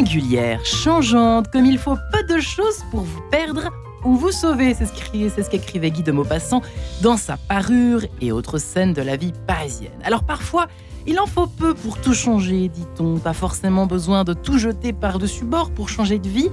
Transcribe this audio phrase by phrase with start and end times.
[0.00, 3.68] singulière, changeante, comme il faut peu de choses pour vous perdre
[4.02, 4.72] ou vous sauver.
[4.72, 6.62] C'est ce qu'écrivait Guy de Maupassant
[7.02, 9.92] dans sa parure et autres scènes de la vie parisienne.
[10.02, 10.68] Alors parfois,
[11.06, 13.18] il en faut peu pour tout changer, dit-on.
[13.18, 16.48] Pas forcément besoin de tout jeter par-dessus bord pour changer de vie,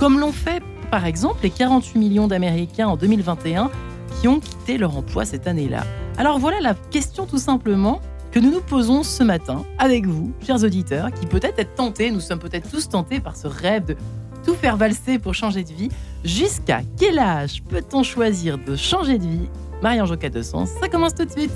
[0.00, 3.70] comme l'ont fait par exemple les 48 millions d'Américains en 2021
[4.20, 5.84] qui ont quitté leur emploi cette année-là.
[6.16, 10.62] Alors voilà la question tout simplement que nous nous posons ce matin avec vous, chers
[10.62, 13.96] auditeurs, qui peut-être êtes tentés, nous sommes peut-être tous tentés par ce rêve de
[14.44, 15.88] tout faire valser pour changer de vie.
[16.24, 19.48] Jusqu'à quel âge peut-on choisir de changer de vie?
[19.82, 21.52] Marie-Ange de Sens, ça commence tout de suite.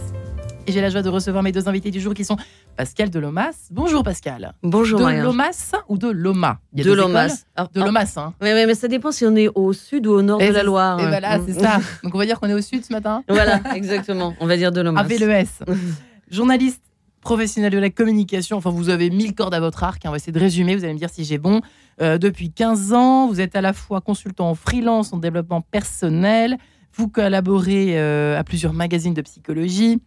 [0.66, 2.36] Et j'ai la joie de recevoir mes deux invités du jour qui sont
[2.76, 3.68] Pascal Delomas.
[3.72, 4.54] Bonjour Pascal.
[4.62, 6.60] Bonjour De Lomas ou de Loma?
[6.72, 7.44] De Lomas.
[7.74, 8.32] De Lomas, hein.
[8.40, 11.00] Oui, mais ça dépend si on est au sud ou au nord de la Loire.
[11.00, 11.80] Et voilà, c'est ça.
[12.04, 13.24] Donc on va dire qu'on est au sud ce matin.
[13.28, 14.34] Voilà, exactement.
[14.38, 15.00] On va dire de Lomas.
[15.00, 15.58] Avec le S.
[16.32, 16.82] Journaliste
[17.20, 18.56] professionnel de la communication.
[18.56, 20.04] Enfin, vous avez mille cordes à votre arc.
[20.04, 20.08] Hein.
[20.08, 20.74] On va essayer de résumer.
[20.74, 21.60] Vous allez me dire si j'ai bon.
[22.00, 26.56] Euh, depuis 15 ans, vous êtes à la fois consultant en freelance, en développement personnel.
[26.94, 30.00] Vous collaborez euh, à plusieurs magazines de psychologie.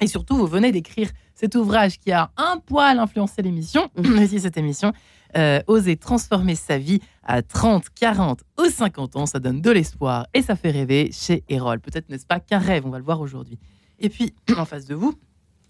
[0.00, 3.88] Et surtout, vous venez d'écrire cet ouvrage qui a un poil influencé l'émission,
[4.20, 4.92] aussi cette émission,
[5.36, 10.26] euh, Oser transformer sa vie à 30, 40 ou 50 ans, ça donne de l'espoir
[10.34, 11.78] et ça fait rêver chez Erol.
[11.78, 13.60] Peut-être n'est-ce pas qu'un rêve, on va le voir aujourd'hui.
[14.00, 15.14] Et puis, en face de vous,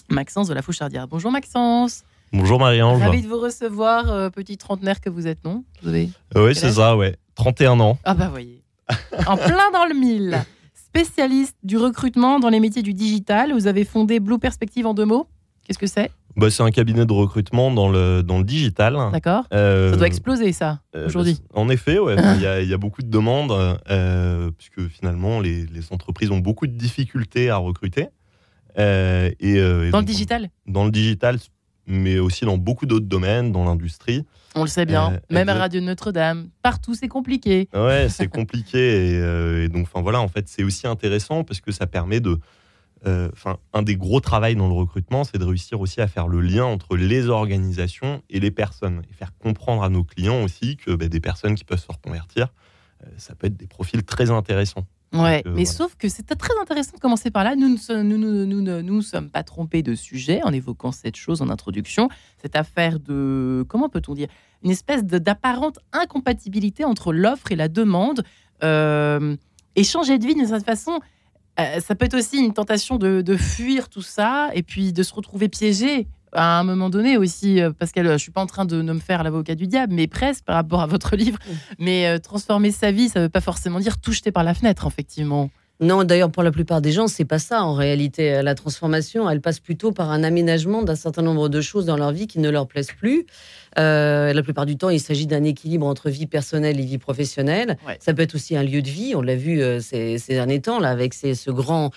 [0.08, 1.08] Maxence de la Fouchardière.
[1.08, 2.05] Bonjour Maxence.
[2.33, 3.03] Bonjour Marie-Ange.
[3.03, 5.64] Ravi de vous recevoir, euh, petit trentenaire que vous êtes, non?
[5.83, 7.17] Vous avez Oui, c'est ça, ouais.
[7.34, 7.98] 31 ans.
[8.05, 8.62] Ah bah voyez.
[9.27, 10.39] en plein dans le mille
[10.75, 13.53] spécialiste du recrutement dans les métiers du digital.
[13.53, 15.27] Vous avez fondé Blue Perspective en deux mots.
[15.67, 16.11] Qu'est-ce que c'est?
[16.37, 18.97] Bah, C'est un cabinet de recrutement dans le, dans le digital.
[19.12, 19.44] D'accord.
[19.53, 21.38] Euh, ça doit exploser, ça, euh, aujourd'hui.
[21.55, 23.53] Bah, en effet, ouais, il, y a, y, a beaucoup de demandes,
[23.91, 28.09] euh, puisque finalement, les, les, entreprises ont beaucoup de difficultés à recruter.
[28.77, 31.38] Et, dans le digital Dans le digital,
[31.87, 34.25] mais aussi dans beaucoup d'autres domaines, dans l'industrie.
[34.55, 37.69] On le sait bien, euh, même à Radio Notre-Dame, partout c'est compliqué.
[37.75, 41.72] Ouais, c'est compliqué euh, et, donc enfin voilà, en fait c'est aussi intéressant parce que
[41.72, 42.38] ça permet de,
[43.06, 46.28] euh, enfin un des gros travails dans le recrutement, c'est de réussir aussi à faire
[46.28, 50.77] le lien entre les organisations et les personnes et faire comprendre à nos clients aussi
[50.77, 52.49] que bah, des personnes qui peuvent se reconvertir,
[53.16, 54.87] ça peut être des profils très intéressants.
[55.12, 57.55] Ouais, mais sauf que c'était très intéressant de commencer par là.
[57.55, 61.50] Nous ne nous, nous, nous, sommes pas trompés de sujet en évoquant cette chose en
[61.50, 62.09] introduction.
[62.41, 64.28] Cette affaire de, comment peut-on dire,
[64.62, 68.25] une espèce d'apparente incompatibilité entre l'offre et la demande.
[68.65, 69.37] Euh,
[69.77, 71.00] et changer de vie d'une certaine façon,
[71.61, 75.03] euh, ça peut être aussi une tentation de, de, fuir tout ça et puis de
[75.03, 78.47] se retrouver piégé à un moment donné aussi, euh, parce que je suis pas en
[78.47, 81.38] train de, me faire l'avocat du diable, mais presque par rapport à votre livre.
[81.78, 84.54] Mais euh, transformer sa vie, ça ne veut pas forcément dire tout jeter par la
[84.54, 85.50] fenêtre, effectivement.
[85.81, 88.41] Non, d'ailleurs, pour la plupart des gens, c'est pas ça en réalité.
[88.43, 92.12] La transformation, elle passe plutôt par un aménagement d'un certain nombre de choses dans leur
[92.12, 93.26] vie qui ne leur plaisent plus.
[93.78, 97.78] Euh, la plupart du temps, il s'agit d'un équilibre entre vie personnelle et vie professionnelle.
[97.99, 99.14] Ça peut être aussi un lieu de vie.
[99.16, 101.91] On l'a vu ces, derniers temps là avec ce grand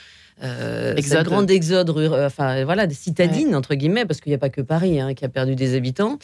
[0.44, 1.26] euh, exode.
[1.26, 1.90] grande exode,
[2.26, 5.30] enfin voilà, citadine entre guillemets, parce qu'il n'y a pas que Paris hein, qui a
[5.30, 6.18] perdu des habitants.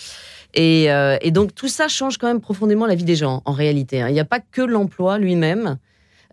[0.58, 4.02] Euh, et, donc tout ça change quand même profondément la vie des gens en réalité.
[4.02, 4.10] Hein.
[4.10, 5.78] Il n'y a pas que l'emploi lui-même.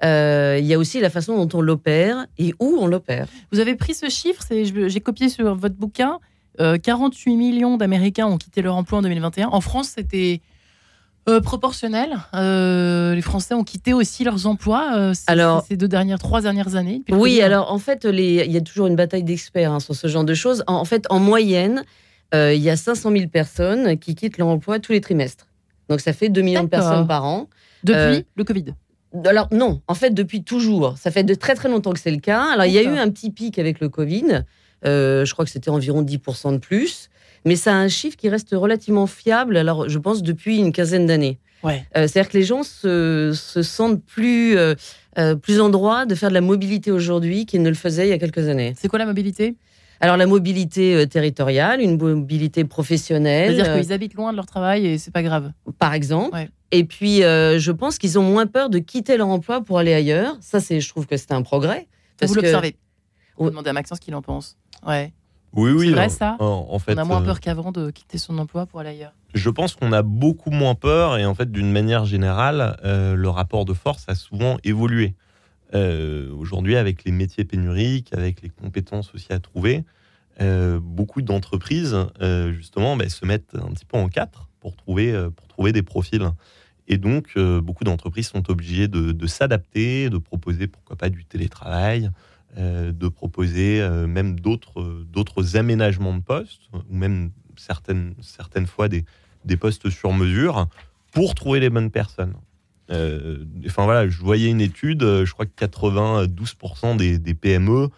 [0.04, 3.26] Euh, il y a aussi la façon dont on l'opère et où on l'opère.
[3.52, 6.18] Vous avez pris ce chiffre, j'ai copié sur votre bouquin.
[6.58, 9.48] 48 millions d'Américains ont quitté leur emploi en 2021.
[9.48, 10.40] En France, c'était
[11.28, 12.16] euh, proportionnel.
[12.34, 17.02] Euh, les Français ont quitté aussi leurs emplois euh, ces, deux dernières, trois dernières années.
[17.10, 18.44] Oui, alors en fait, les...
[18.46, 20.64] il y a toujours une bataille d'experts hein, sur ce genre de choses.
[20.66, 21.84] En, fait, en moyenne,
[22.32, 25.46] il y a 500 000 personnes qui quittent leur emploi tous les trimestres.
[25.88, 27.48] Donc ça fait 2 millions de personnes par an.
[27.84, 28.74] Depuis le Covid?
[29.24, 30.98] alors non, en fait depuis toujours.
[30.98, 32.44] Ça fait de très très longtemps que c'est le cas.
[32.52, 34.44] Alors il y a eu un petit pic avec le Covid.
[34.84, 37.10] je crois que c'était environ 10% de plus
[37.44, 41.06] mais ça a un chiffre qui reste relativement fiable, alors je pense depuis une quinzaine
[41.06, 41.38] d'années.
[41.62, 41.84] Ouais.
[41.96, 44.74] Euh, c'est-à-dire que les gens se, sentent plus, euh,
[45.18, 48.10] euh, plus en droit de faire de la mobilité aujourd'hui qu'ils ne le faisaient il
[48.10, 48.74] y a quelques années.
[48.76, 49.56] C'est quoi la mobilité?
[50.00, 53.56] Alors la mobilité territoriale, une mobilité professionnelle.
[53.56, 55.50] C'est-à-dire qu'ils habitent loin de leur travail et c'est pas grave.
[55.80, 56.38] Par exemple.
[56.70, 60.36] Et puis je pense qu'ils ont moins peur de quitter leur emploi pour aller ailleurs.
[60.40, 61.88] Ça, c'est, je trouve que c'est un progrès.
[62.22, 62.76] Vous l'observez.
[63.36, 64.56] Vous demandez à Maxence ce qu'il en pense.
[64.86, 65.12] Ouais.
[65.54, 65.88] Oui, oui.
[65.88, 68.66] C'est vrai ça en, fait, On a moins euh, peur qu'avant de quitter son emploi
[68.66, 69.12] pour aller ailleurs.
[69.34, 73.28] Je pense qu'on a beaucoup moins peur et en fait, d'une manière générale, euh, le
[73.28, 75.14] rapport de force a souvent évolué.
[75.74, 79.84] Euh, aujourd'hui, avec les métiers pénuriques, avec les compétences aussi à trouver,
[80.80, 81.96] beaucoup d'entreprises,
[82.52, 86.30] justement, bah, se mettent un petit peu en quatre pour trouver, pour trouver des profils.
[86.86, 92.10] Et donc, beaucoup d'entreprises sont obligées de, de s'adapter, de proposer, pourquoi pas, du télétravail,
[92.56, 99.04] de proposer euh, même d'autres, aménagements de poste, ou même certaines, certaines fois des,
[99.44, 100.66] des postes sur mesure
[101.12, 102.34] pour trouver les bonnes personnes.
[102.90, 107.88] Euh, enfin voilà, je voyais une étude, euh, je crois que 92% des, des PME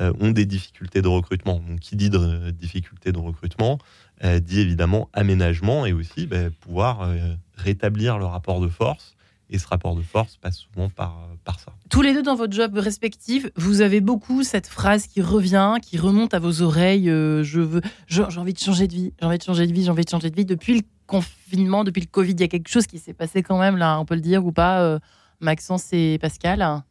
[0.00, 1.60] euh, ont des difficultés de recrutement.
[1.68, 3.78] Donc, qui dit de, difficultés de recrutement
[4.24, 7.16] euh, dit évidemment aménagement et aussi ben, pouvoir euh,
[7.56, 9.16] rétablir le rapport de force.
[9.50, 11.72] Et ce rapport de force passe souvent par, par ça.
[11.88, 15.96] Tous les deux dans votre job respectif, vous avez beaucoup cette phrase qui revient, qui
[15.96, 17.08] remonte à vos oreilles.
[17.08, 19.84] euh, je veux, j'ai envie de changer de vie, j'ai envie de changer de vie,
[19.84, 20.44] j'ai envie de changer de vie.
[20.44, 23.58] Depuis le confinement, depuis le Covid, il y a quelque chose qui s'est passé quand
[23.58, 24.98] même là, on peut le dire ou pas, euh,
[25.40, 26.82] Maxence et Pascal?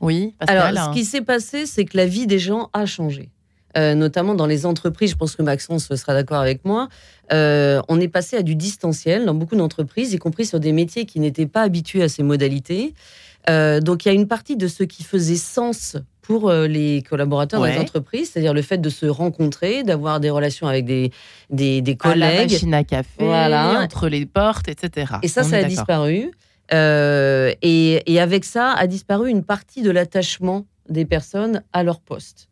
[0.00, 0.58] Oui, Pascal?
[0.58, 3.30] Alors, ce qui s'est passé, c'est que la vie des gens a changé.
[3.76, 6.88] Euh, notamment dans les entreprises, je pense que Maxence sera d'accord avec moi,
[7.32, 11.04] euh, on est passé à du distanciel dans beaucoup d'entreprises, y compris sur des métiers
[11.04, 12.94] qui n'étaient pas habitués à ces modalités.
[13.50, 17.60] Euh, donc il y a une partie de ce qui faisait sens pour les collaborateurs
[17.60, 17.74] Ouais.
[17.74, 21.12] des entreprises, c'est-à-dire le fait de se rencontrer, d'avoir des relations avec des,
[21.50, 22.52] des, des à la collègues.
[22.52, 23.80] machine à café, Voilà.
[23.82, 25.12] entre les portes, etc.
[25.22, 26.30] Et ça, On ça a disparu.
[26.72, 32.00] Euh, et, et avec ça, a disparu une partie de l'attachement des personnes à leur
[32.00, 32.48] poste.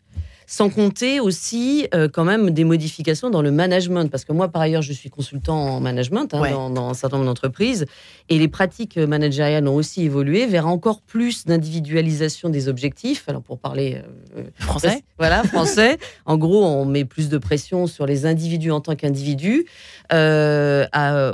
[0.46, 4.62] Sans compter aussi euh, quand même des modifications dans le management, parce que moi par
[4.62, 6.50] ailleurs je suis consultant en management hein, Ouais.
[6.50, 7.86] dans, dans un certain nombre d'entreprises,
[8.28, 13.24] et les pratiques managériales ont aussi évolué vers encore plus d'individualisation des objectifs.
[13.28, 14.02] Alors pour parler
[14.36, 15.98] euh, Français voilà, français.
[16.26, 19.64] en gros, on met plus de pression sur les individus en tant qu'individus,
[20.12, 20.86] euh,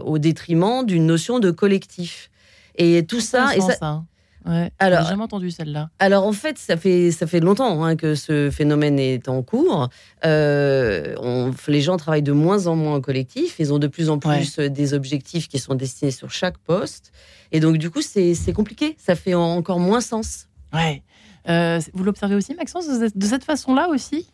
[0.05, 2.31] au détriment d'une notion de collectif.
[2.77, 4.03] Et tout ça, et ça, ça.
[4.47, 4.71] Ouais.
[4.79, 5.91] Alors- J'ai jamais entendu celle-là.
[5.99, 9.89] alors en fait, ça fait ça fait longtemps hein, que ce phénomène est en cours.
[10.25, 13.57] Euh, on- les gens travaillent de moins en moins en collectif.
[13.59, 17.13] Ils ont de plus en plus euh, des objectifs qui sont destinés sur chaque poste.
[17.53, 18.97] Et donc du coup, c'est c'est compliqué.
[18.99, 20.47] Ça fait encore moins sens.
[20.73, 21.03] Ouais.
[21.49, 24.29] Euh, vous l'observez aussi, Maxence, de cette- de cette façon-là aussi?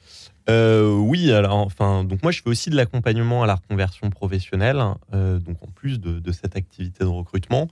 [0.48, 4.80] Euh, oui, alors enfin, donc moi je fais aussi de l'accompagnement à la reconversion professionnelle,
[5.12, 7.66] euh, donc en plus de, de cette activité de recrutement.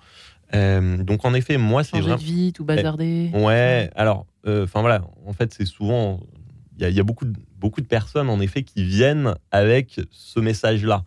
[0.54, 2.16] Euh, donc en effet, moi c'est Changer vraiment.
[2.18, 3.30] de vie, tout bazarder.
[3.32, 6.20] Ouais, alors, euh, enfin voilà, en fait, c'est souvent.
[6.76, 9.34] Il y a, il y a beaucoup, de, beaucoup de personnes, en effet, qui viennent
[9.52, 11.04] avec ce message-là,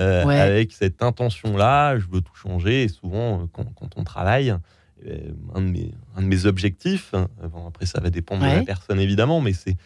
[0.00, 0.40] euh, Ouais.
[0.40, 2.82] avec cette intention-là, je veux tout changer.
[2.82, 7.66] Et souvent, quand, quand on travaille, un, de mes, un de mes objectifs, hein, bon,
[7.68, 9.76] après, ça va dépendre de la personne, évidemment, mais c'est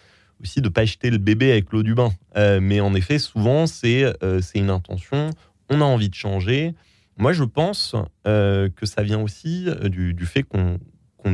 [0.43, 2.11] aussi de ne pas jeter le bébé avec l'eau du bain.
[2.61, 4.05] Mais en effet, souvent, c'est
[4.41, 5.31] c'est une intention,
[5.69, 6.75] on a envie de changer.
[7.19, 7.97] Moi, je pense
[8.29, 10.79] euh, que ça vient aussi euh, du, fait qu'on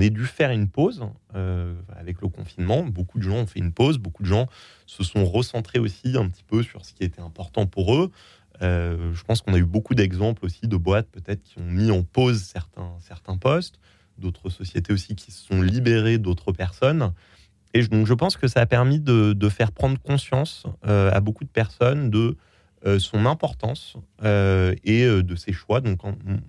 [0.00, 1.04] ait dû faire une pause
[1.34, 2.84] euh, avec le confinement.
[2.84, 4.46] Beaucoup de gens ont fait une pause, beaucoup de gens
[4.86, 8.10] se sont recentrés aussi un petit peu sur ce qui était important pour eux.
[8.62, 12.02] Je pense qu'on a eu beaucoup d'exemples aussi de boîtes peut-être qui ont mis en
[12.02, 13.78] pause certains, postes,
[14.16, 17.12] d'autres sociétés aussi qui se sont libérées d'autres personnes.
[17.74, 21.44] Et je- donc je pense que ça a permis de, faire prendre conscience à beaucoup
[21.44, 22.38] de personnes de
[22.98, 23.94] son importance
[24.24, 25.80] euh, et euh, de ses choix.
[25.80, 26.00] Donc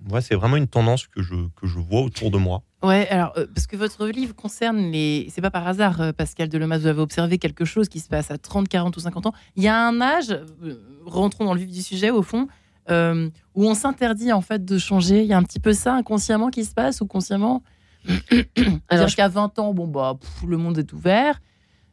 [0.08, 2.62] moi, c'est vraiment une tendance que je, que je vois autour de moi.
[2.82, 5.28] Ouais, alors, euh, parce que votre livre concerne les.
[5.30, 8.30] C'est pas par hasard, euh, Pascal Delomas, vous avez observé quelque chose qui se passe
[8.30, 9.32] à 30, 40 ou 50 ans.
[9.56, 10.74] Il y a un âge, euh,
[11.06, 12.46] rentrons dans le vif du sujet, au fond,
[12.90, 15.22] euh, où on s'interdit en fait de changer.
[15.22, 17.62] Il y a un petit peu ça inconsciemment qui se passe ou consciemment?
[18.06, 18.18] Alors,
[18.56, 21.40] C'est-à-dire je- qu'à 20 ans, bon, bah, pff, le monde est ouvert.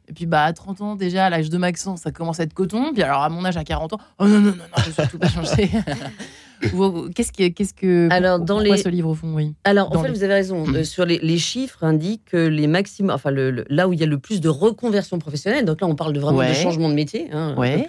[0.08, 2.52] Et puis, bah, à 30 ans, déjà, à l'âge de Maxence, ça commence à être
[2.54, 2.92] coton.
[2.92, 4.92] Puis, alors, à mon âge, à 40 ans, oh non, non, non, non, je vais
[4.92, 5.70] surtout pas changer.
[7.14, 7.48] Qu'est-ce que.
[7.48, 9.54] Qu'est-ce que Alors, dans les- ce livre, au fond, oui?
[9.64, 10.64] Alors, en fait, les- vous avez raison.
[10.74, 14.00] Euh, sur les, les chiffres indiquent que les maximum, enfin, le, le- là où il
[14.00, 16.48] y a le plus de reconversion professionnelle, donc là, on parle de vraiment Ouais.
[16.50, 17.86] de changement de métier, hein, Ouais.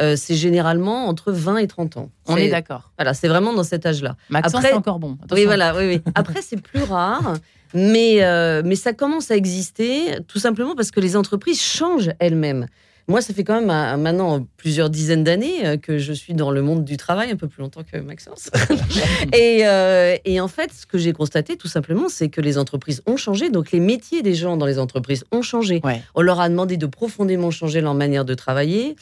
[0.00, 2.10] euh, c'est généralement entre 20 et 30 ans.
[2.26, 2.92] On est d'accord.
[2.98, 4.16] Voilà, c'est vraiment dans cet âge-là.
[4.30, 5.14] Maxence, Après- c'est encore bon.
[5.24, 5.36] Attention.
[5.36, 6.02] Oui, voilà, oui, oui.
[6.14, 7.34] Après, c'est plus rare,
[7.74, 12.66] mais, euh, mais ça commence à exister tout simplement parce que les entreprises changent elles-mêmes.
[13.08, 16.50] Moi, ça fait quand même euh, maintenant plusieurs dizaines d'années euh, que je suis dans
[16.50, 18.50] le monde du travail, un peu plus longtemps que Maxence.
[19.32, 23.02] et, euh, et en fait, ce que j'ai constaté tout simplement, c'est que les entreprises
[23.06, 23.48] ont changé.
[23.48, 25.80] Donc, les métiers des gens dans les entreprises ont changé.
[25.84, 26.02] Ouais.
[26.16, 28.96] On leur a demandé de profondément changer leur manière de travailler.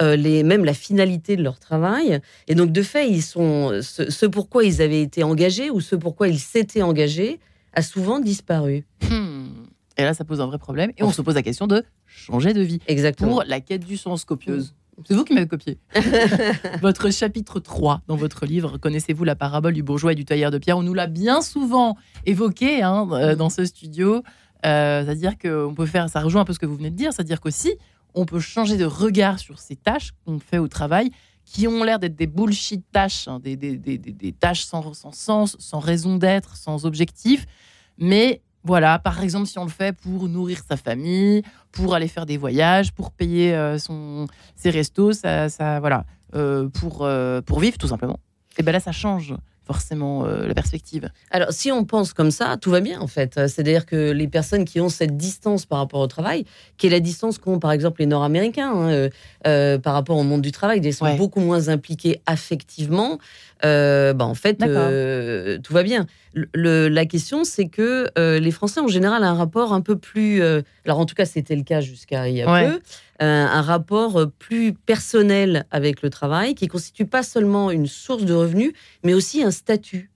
[0.00, 2.20] euh, les, même la finalité de leur travail.
[2.46, 5.96] Et donc, de fait, ils sont, ce, ce pourquoi ils avaient été engagés ou ce
[5.96, 7.40] pourquoi ils s'étaient engagés
[7.72, 8.86] a souvent disparu.
[9.10, 9.46] Hmm.
[9.96, 10.92] Et là, ça pose un vrai problème.
[10.96, 12.78] Et on se pose la question de changer de vie.
[12.86, 13.30] Exactement.
[13.30, 14.74] Pour la quête du sens copieuse.
[15.04, 15.78] C'est vous qui m'avez copié.
[16.82, 20.58] votre chapitre 3 dans votre livre, connaissez-vous la parabole du bourgeois et du tailleur de
[20.58, 21.96] pierre On nous l'a bien souvent
[22.26, 24.22] évoqué hein, euh, dans ce studio.
[24.66, 27.12] Euh, c'est-à-dire qu'on peut faire, ça rejoint un peu ce que vous venez de dire,
[27.12, 27.76] c'est-à-dire qu'aussi,
[28.14, 31.10] on peut changer de regard sur ces tâches qu'on fait au travail
[31.50, 35.12] qui ont l'air d'être des bullshit tâches, hein, des, des- des- des- tâches sans, sans
[35.12, 37.46] sens, sans raison d'être, sans objectif.
[37.96, 42.26] Mais voilà, par exemple, si on le fait pour nourrir sa famille, pour aller faire
[42.26, 44.26] des voyages, pour payer euh, son,
[44.56, 46.04] ses restos, ça, ça, voilà.
[46.34, 48.18] euh, pour, euh, pour vivre, tout simplement.
[48.58, 49.34] Et ben là, ça change
[49.72, 51.10] forcément euh, la perspective.
[51.30, 53.34] Alors, si on pense comme ça, tout va bien en fait.
[53.34, 56.46] C'est-à-dire que les personnes qui ont cette distance par rapport au travail,
[56.78, 59.10] qui est la distance qu'ont par exemple les Nord-Américains hein, euh,
[59.46, 61.16] euh, par rapport au monde du travail, ils sont Ouais.
[61.16, 63.18] beaucoup moins impliqués affectivement.
[63.64, 66.06] Euh, bah, en fait, euh, tout va bien.
[66.34, 69.80] Le- le- la question, c'est que euh, les Français en général ont un rapport un
[69.80, 70.42] peu plus.
[70.42, 72.68] euh, alors, en tout cas, c'était le cas jusqu'à il y a Ouais.
[72.68, 72.80] peu.
[73.20, 78.72] un rapport plus personnel avec le travail, qui constitue pas seulement une source de revenus,
[79.02, 80.10] mais aussi un statut.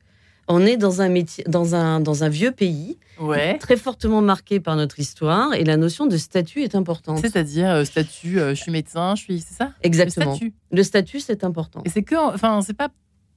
[0.49, 3.59] On est dans un métier, dans un, dans un vieux pays, Ouais.
[3.59, 7.19] très fortement marqué par notre histoire, et la notion de statut est importante.
[7.21, 9.67] C'est-à-dire euh, statut, euh, je suis médecin, je suis, c'est ça?
[9.83, 10.35] Le Exactement.
[10.35, 10.53] statut.
[10.73, 11.83] Le statut, c'est important.
[11.85, 12.89] Et c'est que, enfin, c'est pas,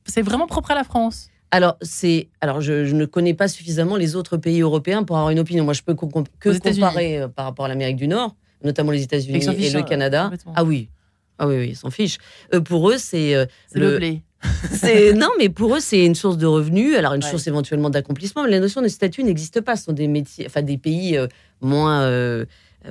[0.05, 1.27] c'est vraiment propre à la France.
[1.51, 5.29] Alors, c'est, alors je, je ne connais pas suffisamment les autres pays européens pour avoir
[5.31, 5.63] une opinion.
[5.63, 9.43] Moi, je peux que comparer euh, par rapport à l'Amérique du Nord, notamment les États-Unis
[9.59, 10.31] et le hein, Canada.
[10.55, 10.89] Ah oui.
[11.37, 12.17] Ah oui, oui, ils s'en fichent.
[12.53, 14.21] Euh, pour eux, c'est euh, le, Le- blé.
[14.71, 16.95] C'est non, mais pour eux, c'est une source de revenus.
[16.95, 17.29] Alors une Ouais.
[17.29, 19.75] source éventuellement d'accomplissement, mais la notion de statut n'existe pas.
[19.75, 21.17] Ce sont des métiers, enfin des pays
[21.61, 22.07] moins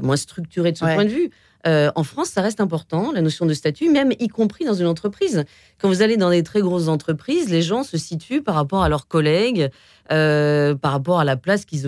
[0.03, 0.95] moins structurés de ce Ouais.
[0.95, 1.31] point de vue.
[1.67, 4.87] Euh, en France, ça reste important, la notion de statut, même y compris dans une
[4.87, 5.45] entreprise.
[5.79, 8.89] Quand vous allez dans des très grosses entreprises, les gens se situent par rapport à
[8.89, 9.71] leurs collègues,
[10.13, 11.87] euh, par rapport à la place qu'ils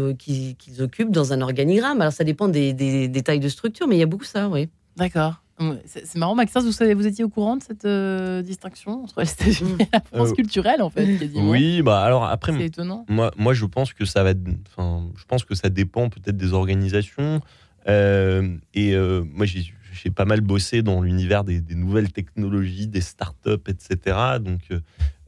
[0.81, 2.01] occupent dans un organigramme.
[2.01, 4.49] Alors ça dépend des, des, des tailles de structure, mais il y a beaucoup ça,
[4.49, 4.69] oui.
[4.97, 5.43] D'accord.
[5.59, 9.23] Ouais, C'est marrant, Maxence, vous, savez, vous étiez au courant de cette euh, distinction entre
[9.23, 11.49] les États-Unis et la France culturelle, en fait, quasiment.
[11.49, 13.07] Oui, bah alors après, C'est étonnant.
[13.09, 14.33] Moi, moi, je pense que ça va.
[14.67, 17.41] Enfin, je pense que ça dépend peut-être des organisations.
[17.89, 23.69] Euh, et euh, moi, j'ai pas mal bossé dans l'univers des, nouvelles technologies, des startups,
[23.69, 24.39] etc.
[24.41, 24.61] Donc,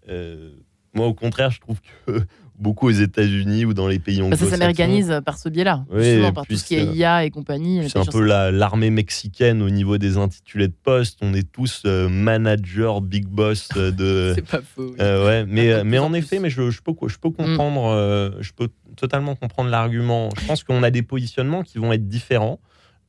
[0.08, 0.52] euh,
[0.94, 2.24] moi, au contraire, je trouve que
[2.58, 6.20] beaucoup aux États-Unis ou dans les pays Bah, ça anglo-saxons, s'américanise par ce biais-là, Oui,
[6.34, 7.88] par tout ce qui est IA et compagnie.
[7.88, 11.18] c'est un peu la- l'armée mexicaine au niveau des intitulés de poste.
[11.22, 14.32] On est tous euh, managers, big boss euh, de.
[14.34, 14.90] C'est pas faux.
[14.90, 14.96] oui.
[15.00, 18.30] Euh, ouais, mais, mais en en effet, mais je, je peux, je peux comprendre, euh,
[18.40, 20.28] je peux totalement comprendre l'argument.
[20.40, 22.58] Je pense qu'on a des positionnements qui vont être différents.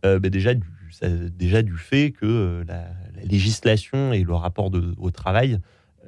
[0.03, 2.75] Bah, déjà, du, ça- déjà du fait que la,
[3.15, 5.60] la législation et le rapport de- au travail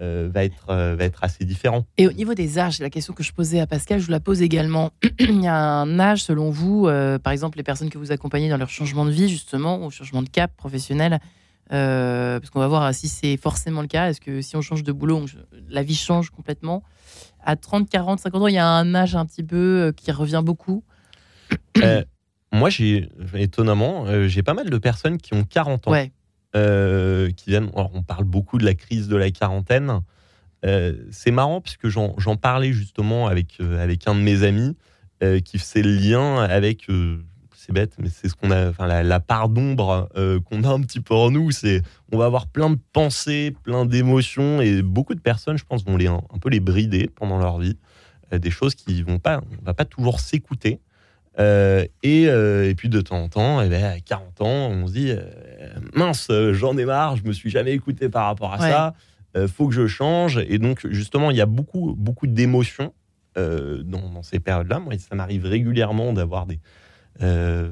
[0.01, 1.86] euh, va, être, euh, va être assez différent.
[1.98, 4.12] Et au niveau des âges, c'est la question que je posais à Pascal, je vous
[4.12, 4.91] la pose également.
[5.20, 8.50] Il y a un âge, selon vous, euh, par exemple, les personnes que vous accompagnez
[8.50, 11.20] dans leur changement de vie, justement, ou changement de cap professionnel,
[11.70, 14.10] parce qu'on va voir si c'est forcément le cas.
[14.10, 15.25] Est-ce que si on change de boulot, on-
[15.70, 16.84] la vie change complètement?
[17.43, 20.41] À 30, 40, 50 ans, il y a un âge un petit peu qui revient
[20.43, 20.84] beaucoup.
[22.53, 25.91] Moi, j'ai étonnamment, j'ai pas mal de personnes qui ont 40 ans.
[25.91, 26.12] Ouais.
[26.53, 27.70] Euh, qui viennent.
[27.74, 30.01] on parle beaucoup de la crise de la quarantaine.
[30.65, 34.75] Euh, c'est marrant parce que j'en parlais justement avec, euh, avec un de mes amis
[35.46, 36.88] qui faisait le lien avec.
[37.55, 38.70] c'est bête, mais c'est ce qu'on a.
[38.70, 40.10] Enfin, la, part d'ombre
[40.46, 43.86] qu'on a un petit peu en nous, c'est on va avoir plein de pensées, plein
[43.86, 47.38] d'émotions et beaucoup de personnes, je pense, vont les un, un peu les brider pendant
[47.38, 47.77] leur vie.
[48.31, 50.79] Des choses qui vont pas, on va pas toujours s'écouter.
[51.39, 54.88] Euh, et, euh, et puis de temps en temps, eh ben, à 40 ans, on
[54.88, 55.21] se dit euh,
[55.93, 58.69] mince, j'en ai marre, je me suis jamais écouté par rapport à Ouais.
[58.69, 58.93] ça,
[59.47, 60.39] faut que je change.
[60.50, 62.93] Et donc, justement, il y a beaucoup, beaucoup d'émotions
[63.38, 64.79] dans, dans ces périodes-là.
[64.79, 66.59] Moi, ça m'arrive régulièrement d'avoir des.
[67.21, 67.71] de,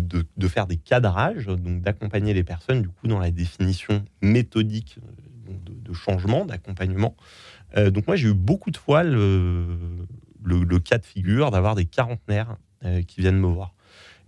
[0.00, 4.98] de- de faire des cadrages, donc d'accompagner les personnes du coup dans la définition méthodique
[5.48, 7.14] de, de changement, d'accompagnement.
[7.76, 9.66] Donc moi j'ai eu beaucoup de fois le,
[10.44, 13.74] le, le cas de figure d'avoir des quarantenaires euh, qui viennent me voir.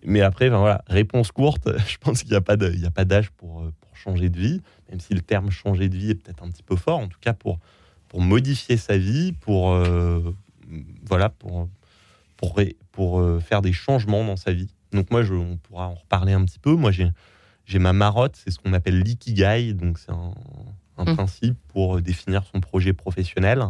[0.05, 2.57] Mais après, ben voilà, réponse courte, je pense qu'il n'y a pas
[3.05, 6.15] d'âge pour, euh, pour changer de vie, même si le terme changer de vie est
[6.15, 7.59] peut-être un petit peu fort, en tout cas pour,
[8.09, 10.21] pour modifier sa vie, pour, euh,
[11.05, 11.69] voilà, pour,
[12.37, 12.61] pour,
[12.93, 14.73] pour euh, faire des changements dans sa vie.
[14.93, 16.75] Donc moi, je, on pourra en reparler un petit peu.
[16.75, 20.33] Moi, j'ai ma marotte, c'est ce qu'on appelle l'ikigai, donc c'est un,
[20.99, 21.15] un Mm.
[21.17, 23.63] principe pour définir son projet professionnel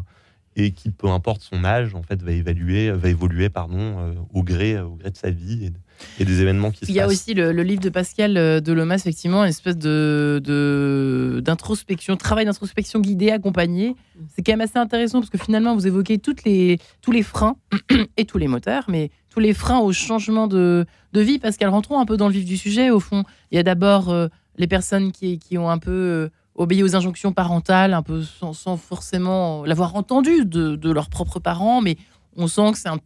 [0.59, 4.43] et qui, peu importe son âge, en fait, va évaluer, va évoluer, pardon, euh, au
[4.43, 5.77] gré, au gré de sa vie et, de-
[6.19, 7.13] et des événements qui se Il y a passent.
[7.13, 12.45] aussi le, le livre de Pascal euh, Delomas, effectivement, une espèce de de- d'introspection, travail
[12.47, 13.97] d'introspection guidé, accompagné.
[14.35, 17.57] C'est quand même assez intéressant parce que finalement, vous évoquez toutes les, tous les freins
[18.17, 21.39] et tous les moteurs, mais tous les freins au changement de, de vie.
[21.39, 22.91] Pascal, rentrons un peu dans le vif du sujet.
[22.91, 26.29] Au fond, il y a d'abord euh, les personnes qui, qui ont un peu euh,
[26.57, 31.39] obéi aux injonctions parentales, un peu sans, sans forcément l'avoir entendu de, de leurs propres
[31.39, 31.97] parents, mais
[32.37, 32.99] on sent que c'est un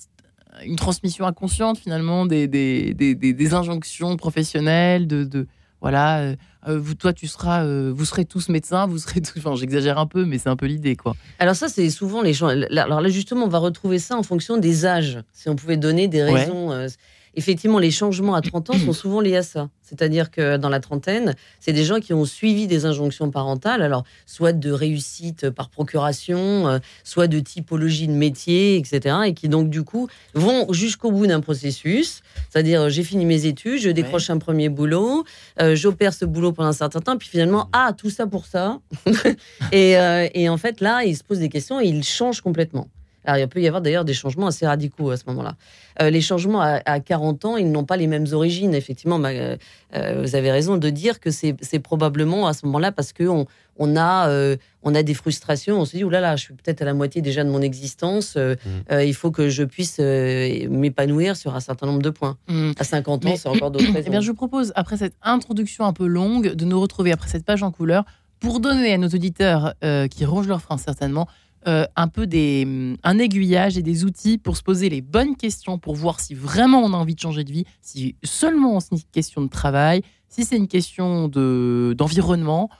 [0.64, 5.47] une transmission inconsciente finalement des, des, des, injonctions professionnelles, de, de
[5.80, 6.37] voilà, euh,
[6.69, 9.99] euh, vous, toi tu seras, euh, vous serez tous médecins, vous serez tous, enfin j'exagère
[9.99, 11.14] un peu, mais c'est un peu l'idée quoi.
[11.38, 12.49] Alors ça, c'est souvent les gens.
[12.49, 15.21] Alors là, justement, on va retrouver ça en fonction des âges.
[15.33, 16.87] Si on pouvait donner des raisons.
[17.35, 19.69] Effectivement, les changements à 30 ans sont souvent liés à ça.
[19.83, 24.05] C'est-à-dire que dans la trentaine, c'est des gens qui ont suivi des injonctions parentales, alors
[24.25, 29.17] soit de réussite par procuration, euh, soit de typologie de métier, etc.
[29.27, 32.23] Et qui donc du coup vont jusqu'au bout d'un processus.
[32.49, 35.25] C'est-à-dire, j'ai fini mes études, je décroche un premier boulot,
[35.61, 38.79] euh, j'opère ce boulot pendant un certain temps, puis finalement, ah, tout ça pour ça.
[39.73, 42.89] et, euh, et en fait, là, ils se posent des questions et ils changent complètement.
[43.25, 45.57] Alors, il peut y avoir d'ailleurs des changements assez radicaux à ce moment-là.
[46.00, 48.75] Euh, les changements à, 40 ans, ils n'ont pas les mêmes origines.
[48.75, 49.57] Effectivement, bah, euh,
[49.95, 53.47] euh, vous avez raison de dire que c'est probablement à ce moment-là parce qu'on
[53.79, 55.81] on a, on a des frustrations.
[55.81, 57.62] On se dit, oulala, là là, je suis peut-être à la moitié déjà de mon
[57.62, 58.37] existence.
[58.37, 59.00] Mmh.
[59.03, 62.37] il faut que je puisse m'épanouir sur un certain nombre de points.
[62.49, 62.73] Mmh.
[62.79, 64.05] À 50 ans, c'est encore d'autres raisons.
[64.07, 67.29] Eh bien, je vous propose, après cette introduction un peu longue, de nous retrouver après
[67.29, 68.05] cette page en couleur
[68.39, 69.75] pour donner à nos auditeurs
[70.11, 71.27] qui rongent leur frein certainement
[71.67, 75.79] euh, un peu des, un aiguillage et des outils pour se poser les bonnes questions,
[75.79, 79.02] pour voir si vraiment on a envie de changer de vie, si seulement c'est une
[79.12, 82.71] question de travail, si c'est une question d'environnement,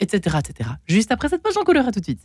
[0.00, 0.70] etc., etc.
[0.86, 2.24] Juste après cette page en couleur, à tout de suite.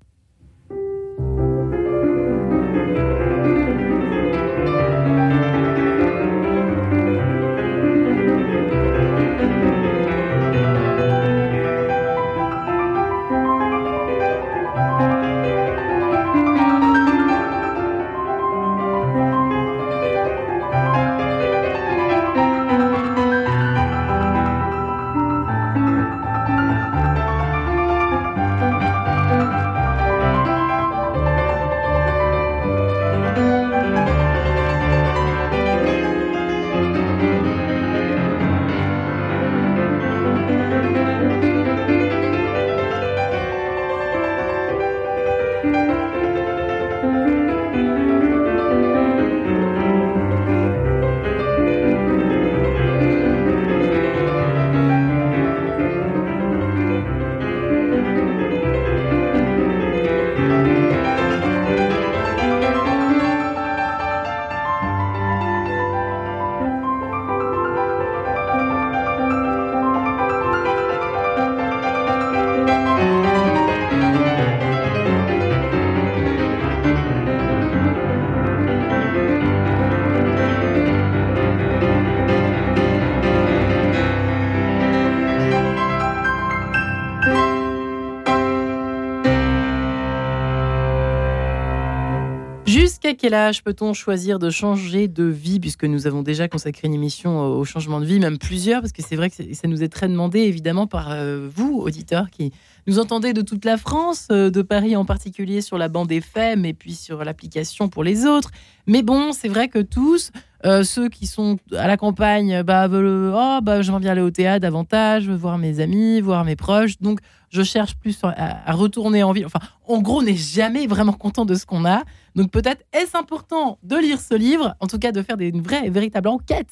[93.25, 97.40] Quel âge peut-on choisir de changer de vie, puisque nous avons déjà consacré une émission
[97.40, 100.07] au changement de vie, même plusieurs, parce que c'est vrai que ça nous est très
[100.07, 102.53] demandé, évidemment, par euh, vous, auditeurs, qui
[102.85, 106.66] nous entendez de toute la France, euh, de Paris en particulier, sur la bande FM
[106.66, 108.51] et puis sur l'application pour les autres.
[108.85, 110.29] Mais bon, c'est vrai que tous,
[110.64, 114.29] euh, ceux qui sont à la campagne, bah, veulent, oh, bah, j'aimerais bien aller au
[114.29, 117.00] théâtre davantage, voir mes amis, voir mes proches.
[117.01, 119.46] Donc, je cherche plus à, retourner en ville.
[119.46, 122.03] Enfin, en gros, on n'est jamais vraiment content de ce qu'on a.
[122.35, 125.61] Donc, peut-être est-ce important de lire ce livre, en tout cas de faire des, une
[125.61, 126.67] vraie et véritable enquête,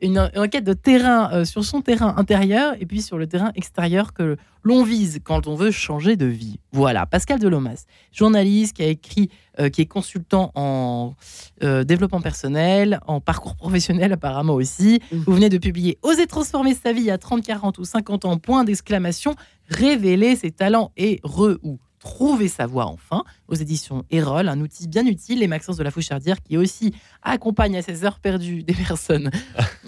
[0.00, 4.12] une, enquête de terrain euh, sur son terrain intérieur et puis sur le terrain extérieur
[4.12, 6.58] que l'on vise quand on veut changer de vie.
[6.72, 11.14] Voilà, Pascal Delomas, journaliste qui a écrit, euh, qui est consultant en
[11.62, 15.00] euh, développement personnel, en parcours professionnel apparemment aussi.
[15.10, 15.16] Mmh.
[15.26, 18.64] Vous venez de publier Oser transformer sa vie à 30, 40 ou 50 ans, point
[18.64, 19.34] d'exclamation
[19.68, 24.86] révéler ses talents et re ou trouver sa voie enfin aux éditions Erol, un outil
[24.86, 28.74] bien utile, les Maxence de la Fouchardière, qui aussi accompagne à ces heures perdues des
[28.88, 29.30] personnes.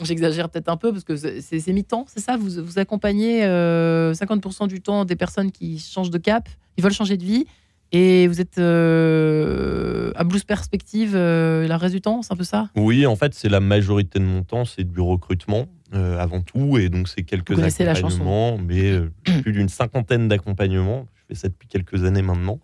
[0.03, 2.37] J'exagère peut-être un peu parce que c'est mi-temps, c'est ça?
[2.37, 6.93] Vous, vous accompagnez 50% euh, du temps des personnes qui changent de cap, ils veulent
[6.93, 7.47] changer de vie.
[7.91, 12.45] Et vous êtes euh, à Blues Perspective euh, le reste du temps, c'est un peu
[12.45, 12.69] ça?
[12.77, 15.67] Oui, en fait, c'est la majorité de mon temps, c'est du recrutement.
[15.95, 21.07] Euh, avant tout, et donc c'est quelques accompagnements, mais euh, plus d'une cinquantaine d'accompagnements.
[21.29, 22.59] Fais ça depuis quelques années maintenant.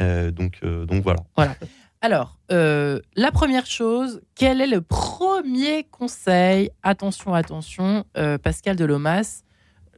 [0.00, 1.20] Euh, donc, donc voilà.
[1.36, 1.56] Voilà.
[2.00, 8.04] Alors, la première chose, quel est le premier conseil Attention, attention,
[8.42, 9.44] Pascal Delomas.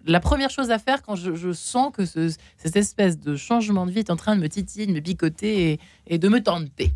[0.06, 4.00] La première chose à faire quand je, sens que cette espèce de changement de vie
[4.00, 6.92] est en train de me titiller, de me picoter et, et de me tenter?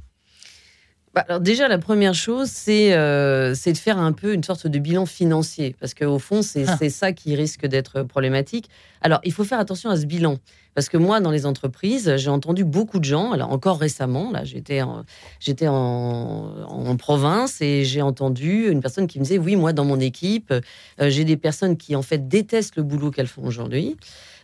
[1.14, 4.78] Bah, alors déjà, la première chose, euh, c'est de faire un peu une sorte de
[4.78, 6.76] bilan financier, parce qu'au fond, ah.
[6.78, 8.68] c'est ça qui risque d'être problématique.
[9.00, 10.38] Alors, il faut faire attention à ce bilan.
[10.74, 14.44] Parce que moi, dans les entreprises, j'ai entendu beaucoup de gens, alors encore récemment, là,
[14.44, 15.04] j'étais en,
[15.40, 19.84] j'étais en, en province et j'ai entendu une personne qui me disait, oui, moi, dans
[19.84, 23.96] mon équipe, euh, j'ai des personnes qui, en fait, détestent le boulot qu'elles font aujourd'hui.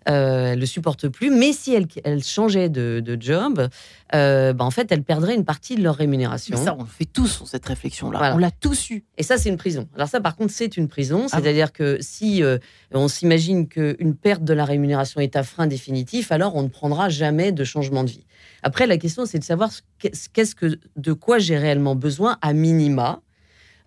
[0.08, 1.30] Euh, elle le supporte plus.
[1.30, 3.68] Mais si elle, elle changeait de, de job,
[4.14, 6.56] euh, bah, en fait, elle perdrait une partie de leur rémunération.
[6.56, 8.34] Mais ça, on le fait tous, cette réflexion-là.
[8.34, 9.04] On l'a tous eu.
[9.16, 9.88] Et ça, c'est une prison.
[9.94, 11.26] Alors ça, par contre, c'est une prison.
[11.32, 12.58] Ah C'est-à-dire que si euh,
[12.92, 17.08] on s'imagine qu'une perte de la rémunération est un frein définitif, alors on ne prendra
[17.08, 18.26] jamais de changement de vie.
[18.62, 23.20] Après, la question, c'est de savoir qu'est-ce que, de quoi j'ai réellement besoin à minima.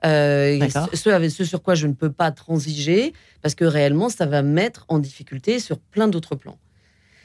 [0.06, 4.44] Euh, ce, ce, sur quoi je ne peux pas transiger, parce que réellement, ça va
[4.44, 6.60] me mettre en difficulté sur plein d'autres plans.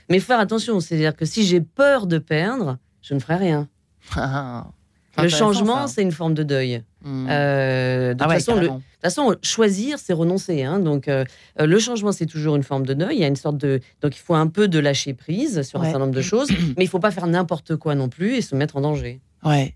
[0.08, 3.68] Mais faire attention, c'est-à-dire que si j'ai peur de perdre, je ne ferai rien.
[4.16, 6.82] le changement, c'est une forme de deuil.
[7.02, 7.26] Hmm.
[7.28, 10.62] Euh, de, ah toute façon, façon, choisir, c'est renoncer.
[10.62, 10.78] Hein.
[10.80, 11.24] Donc, euh,
[11.58, 13.16] le changement, c'est toujours une forme de deuil.
[13.16, 15.80] Il y a une sorte de, donc il faut un peu de lâcher prise sur
[15.80, 18.40] un certain nombre de choses, mais il faut pas faire n'importe quoi non plus et
[18.40, 19.20] se mettre en danger.
[19.44, 19.74] Ouais.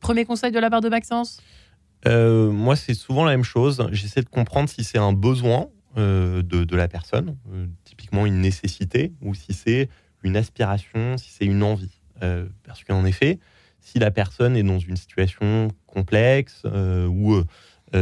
[0.00, 1.40] Premier conseil de la part de Maxence?
[2.06, 3.86] Euh, moi, c'est souvent la même chose.
[3.92, 9.12] J'essaie de comprendre si c'est un besoin euh, de, la personne, euh, typiquement une nécessité,
[9.20, 9.88] ou si c'est
[10.22, 12.00] une aspiration, si c'est une envie.
[12.64, 13.38] parce qu'en effet,
[13.80, 17.42] si la personne est dans une situation complexe, ou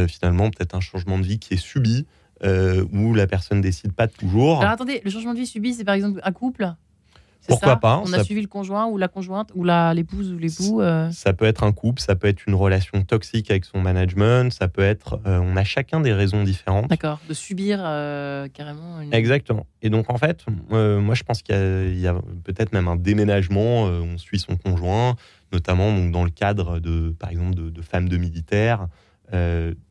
[0.07, 2.05] finalement peut-être un changement de vie qui est subi,
[2.43, 4.61] où la personne décide pas toujours.
[4.61, 6.71] Alors attendez, le changement de vie subi, c'est par exemple un couple?
[7.47, 10.81] Pourquoi pas On a suivi le conjoint ou la conjointe ou l'épouse ou l'époux.
[10.81, 11.09] Euh.
[11.11, 14.67] Ça peut être un couple, ça peut être une relation toxique avec son management, ça
[14.67, 15.19] peut être.
[15.25, 16.87] Euh, on a chacun des raisons différentes.
[16.89, 19.01] D'accord, de subir euh, carrément.
[19.01, 19.13] Une...
[19.13, 19.65] Exactement.
[19.81, 23.83] Et donc en fait, moi je pense qu'il y a, peut-être même un déménagement.
[23.83, 25.15] on suit son conjoint,
[25.51, 28.87] notamment donc, dans le cadre de, par exemple, de, femmes de militaires.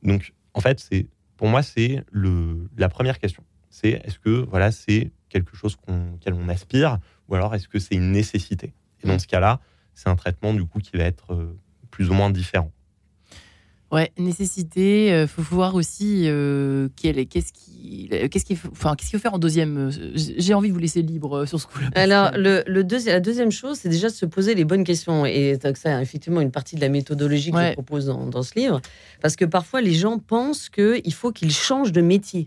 [0.03, 3.43] donc en fait, c'est pour moi c'est le la première question.
[3.71, 6.99] C'est est-ce que voilà c'est quelque chose qu'on, auquel on aspire
[7.31, 8.75] ou alors est-ce que c'est une nécessité?
[9.03, 9.61] Et dans ce cas-là,
[9.95, 11.57] c'est un traitement du coup qui va être euh,
[11.91, 12.71] plus ou moins différent.
[13.93, 15.07] Ouais, nécessité.
[15.07, 19.23] Il euh, faut voir aussi euh, qu'est-ce qui, qu'est-ce qu'il faut, enfin, qu'est-ce qu'il faut
[19.23, 19.91] faire en deuxième.
[20.15, 21.89] J'ai envie de vous laisser libre sur ce coup-là.
[21.97, 25.27] Alors, le, le la deuxième chose, c'est déjà de se poser les bonnes questions.
[25.27, 28.55] Et ça, c'est effectivement une partie de la méthodologie que je propose dans, dans, ce
[28.55, 28.81] livre,
[29.21, 32.47] parce que parfois les gens pensent qu'il faut qu'ils changent de métier,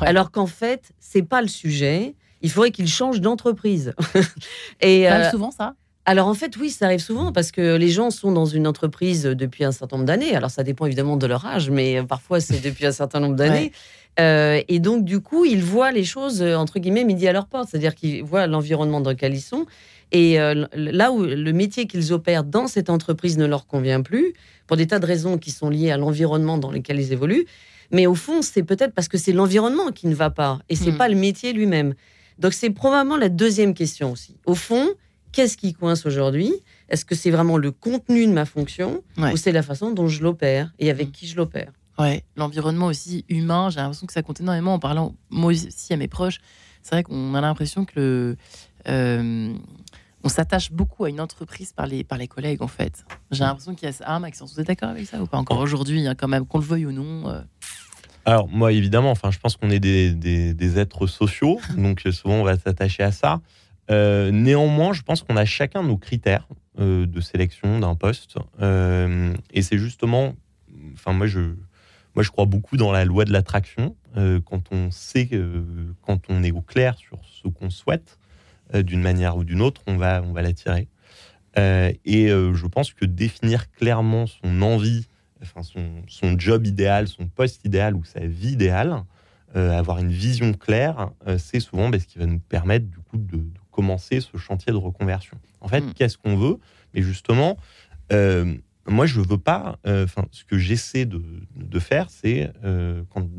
[0.00, 3.94] alors qu'en fait, c'est pas le sujet il faudrait qu'ils changent d'entreprise.
[4.80, 5.74] et ça arrive euh, souvent ça?
[6.06, 9.24] alors en fait, oui, ça arrive souvent parce que les gens sont dans une entreprise
[9.24, 10.34] depuis un certain nombre d'années.
[10.34, 13.70] Alors ça dépend évidemment de leur âge, mais parfois c'est depuis un certain nombre d'années.
[14.18, 17.68] Euh, et donc du coup, ils voient les choses entre guillemets midi à leur porte,
[17.70, 19.66] c'est-à-dire qu'ils voient l'environnement dans lequel ils sont.
[20.12, 24.32] Et euh, là où le métier qu'ils opèrent dans cette entreprise ne leur convient plus,
[24.66, 27.46] pour des tas de raisons qui sont liées à l'environnement dans lequel ils évoluent,
[27.92, 30.92] mais au fond, c'est peut-être parce que c'est l'environnement qui ne va pas et c'est
[30.92, 30.98] hmm.
[30.98, 31.94] pas le métier lui-même.
[32.40, 34.36] Donc c'est probablement la deuxième question aussi.
[34.46, 34.88] Au fond,
[35.32, 36.52] qu'est-ce qui coince aujourd'hui?
[36.88, 40.22] Est-ce que c'est vraiment le contenu de ma fonction ou c'est la façon dont je
[40.22, 41.12] l'opère et avec mm.
[41.12, 41.72] qui je l'opère?
[41.98, 45.96] Ouais, l'environnement aussi humain, j'ai l'impression que ça compte énormément en parlant moi aussi à
[45.96, 46.40] mes proches.
[46.82, 48.36] C'est vrai qu'on a l'impression que
[48.88, 49.54] euh,
[50.24, 53.04] on s'attache beaucoup à une entreprise par les, par les collègues en fait.
[53.30, 54.04] J'ai l'impression qu'il y a ça.
[54.06, 56.58] Ah, Maxence, vous êtes d'accord avec ça ou pas encore aujourd'hui, hein, quand même, qu'on
[56.58, 57.42] le veuille ou non euh,
[58.24, 62.44] alors moi évidemment, enfin je pense qu'on est des, des, êtres sociaux, donc souvent on
[62.44, 63.40] va s'attacher à ça.
[63.90, 66.46] Euh, néanmoins, je pense qu'on a chacun nos critères
[66.78, 70.34] euh, de sélection d'un poste, euh, et c'est justement,
[70.94, 71.40] enfin moi je,
[72.14, 73.96] moi je crois beaucoup dans la loi de l'attraction.
[74.14, 75.30] quand on sait,
[76.02, 78.18] quand on est au clair sur ce qu'on souhaite,
[78.74, 80.88] d'une manière ou d'une autre, on va, on va l'attirer.
[81.56, 85.06] et je pense que définir clairement son envie
[85.42, 89.02] enfin son, job idéal, son poste idéal ou sa vie idéale,
[89.56, 92.98] euh, avoir une vision claire, euh, c'est souvent ben, ce qui va nous permettre du
[92.98, 95.38] coup de, commencer ce chantier de reconversion.
[95.60, 95.92] En fait, hmm.
[95.94, 96.58] qu'est-ce qu'on veut?
[96.92, 97.56] Mais justement,
[98.12, 99.78] euh, moi, je veux pas.
[99.86, 102.52] Enfin, ce que j'essaie de, faire, c'est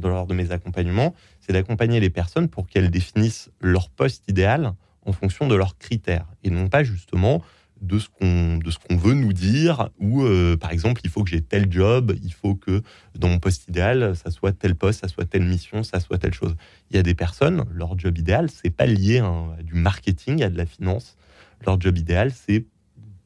[0.01, 4.73] lors de mes accompagnements, c'est d'accompagner les personnes pour qu'elles définissent leur poste idéal
[5.05, 7.43] en fonction de leurs critères et non pas justement
[7.81, 11.23] de ce qu'on de ce qu'on veut nous dire ou euh, par exemple il faut
[11.23, 12.81] que j'ai tel job il faut que
[13.17, 16.33] dans mon poste idéal ça soit tel poste ça soit telle mission ça soit telle
[16.33, 16.55] chose.
[16.89, 20.49] Il y a des personnes leur job idéal c'est pas lié à du marketing à
[20.49, 21.17] de la finance.
[21.65, 22.65] Leur job idéal c'est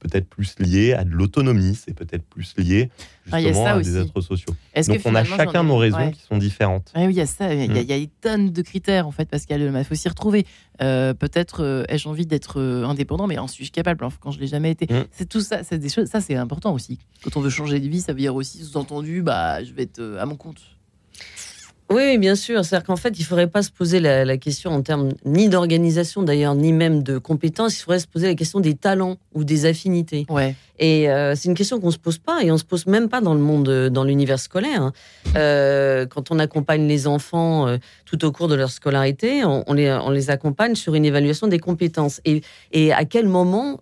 [0.07, 2.89] peut-être plus lié à de l'autonomie, c'est peut-être plus lié
[3.31, 4.53] ah, justement à des êtres sociaux.
[4.87, 6.91] Donc on a chacun nos raisons qui sont différentes.
[6.95, 7.87] oui, il y a ça, il y, a, mm.
[7.87, 10.45] des tonnes de critères en fait, parce qu'il faut s'y retrouver.
[10.81, 14.47] Euh, peut-être euh, ai-je envie d'être euh, indépendant, mais en suis-je capable quand je l'ai
[14.47, 14.93] jamais été.
[14.93, 15.05] Mm.
[15.11, 16.99] C'est tout ça, c'est des choses, ça c'est important aussi.
[17.23, 20.17] Quand on veut changer de vie, ça veut dire aussi sous-entendu, bah je vais être
[20.19, 20.74] à mon compte.
[21.91, 22.65] Oui, bien sûr.
[22.65, 26.23] C'est-à-dire qu'en fait, il ne faudrait pas se poser la, question en termes ni d'organisation
[26.23, 27.77] d'ailleurs, ni même de compétences.
[27.77, 30.25] Il faudrait se poser la question des talents ou des affinités.
[30.29, 30.55] Ouais.
[30.79, 32.87] Et euh, c'est une question qu'on ne se pose pas et on ne se pose
[32.87, 34.81] même pas dans le monde, dans l'univers scolaire.
[34.81, 34.93] Hein.
[35.35, 39.91] Euh, quand on accompagne les enfants euh, tout au cours de leur scolarité, on, les,
[39.91, 42.19] on, les, accompagne sur une évaluation des compétences.
[42.25, 43.79] Et, et à quel moment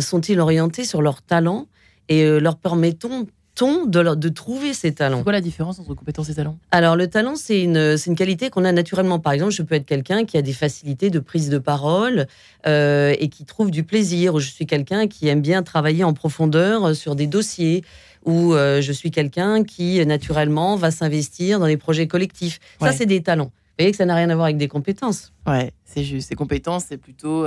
[0.00, 1.66] sont-ils orientés sur leurs talents
[2.08, 3.26] et leur permettons
[3.60, 5.18] de, de trouver ses talents.
[5.18, 6.58] C'est quoi la différence entre compétences et talents?
[6.70, 9.18] Alors, le talent, c'est une, une qualité qu'on a naturellement.
[9.18, 12.26] Par exemple, je peux être quelqu'un qui a des facilités de prise de parole
[12.66, 14.38] euh, et qui trouve du plaisir.
[14.38, 17.84] Je suis quelqu'un qui aime bien travailler en profondeur euh, sur des dossiers
[18.24, 22.58] ou euh, je suis quelqu'un qui, naturellement, va s'investir dans les projets collectifs.
[22.80, 23.52] Ça, c'est des talents.
[23.52, 25.32] Vous voyez que ça n'a rien à voir avec des compétences.
[25.46, 26.28] Ouais, c'est juste.
[26.28, 27.46] Ces compétences, c'est plutôt.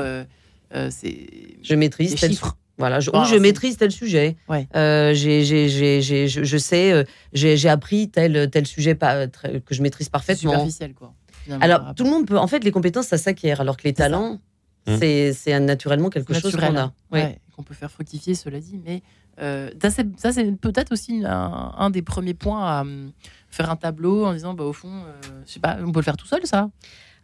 [0.89, 1.27] c'est
[1.61, 2.57] je maîtrise tel, chiffres.
[2.77, 4.35] Voilà, je, je maîtrise tel sujet.
[4.49, 4.67] Ouais.
[4.75, 10.51] Euh, je, sais, euh, j'ai appris tel, tel sujet pas, que je maîtrise parfaitement.
[10.51, 11.13] Superficiel, quoi.
[11.61, 12.37] Alors, tout le monde peut.
[12.37, 14.39] En fait, les compétences, ça s'acquiert, alors que les talents,
[14.87, 14.97] mmh.
[14.97, 16.91] c'est naturellement quelque chose qu'on a.
[17.11, 17.39] Ouais.
[17.55, 18.79] qu'on peut faire fructifier, cela dit.
[18.83, 19.03] Mais
[19.39, 23.11] euh, ça, c'est peut-être aussi un, des premiers points à hum,
[23.49, 25.03] faire un tableau en disant, bah, au fond,
[25.45, 26.69] je sais pas, on peut le faire tout seul, ça?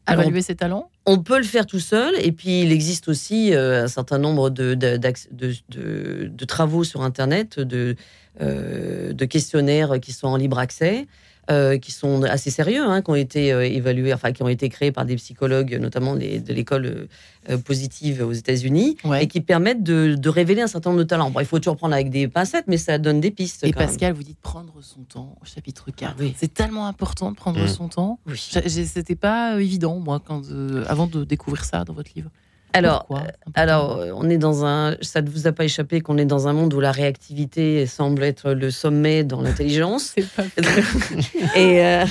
[0.10, 3.84] Évaluer ses talents On peut le faire tout seul, et puis il existe aussi euh,
[3.84, 7.96] un certain nombre de, de, travaux sur Internet, de,
[8.42, 11.08] euh, de questionnaires qui sont en libre accès.
[11.50, 14.70] Euh, qui sont assez sérieux, hein, qui ont été euh, évalués, enfin qui ont été
[14.70, 17.08] créés par des psychologues, notamment de l'école
[17.50, 21.32] euh, positive aux États-Unis, et qui permettent de, révéler un certain nombre de talents.
[21.32, 23.64] Bon, il faut toujours prendre avec des pincettes, mais ça donne des pistes.
[23.64, 26.16] Et Pascal, vous dites prendre son temps au chapitre 4.
[26.16, 27.68] Ah C'est tellement important de prendre mmh.
[27.68, 28.20] son temps.
[28.28, 28.38] Oui.
[28.38, 30.44] C'était pas évident, moi, quand,
[30.88, 32.30] avant de découvrir ça dans votre livre.
[32.74, 33.20] Alors, euh,
[33.54, 34.96] alors, euh, on est dans un.
[35.02, 38.24] Ça ne vous a pas échappé qu'on est dans un monde où la réactivité semble
[38.24, 40.16] être le sommet dans l'intelligence.
[41.56, 42.06] et, euh,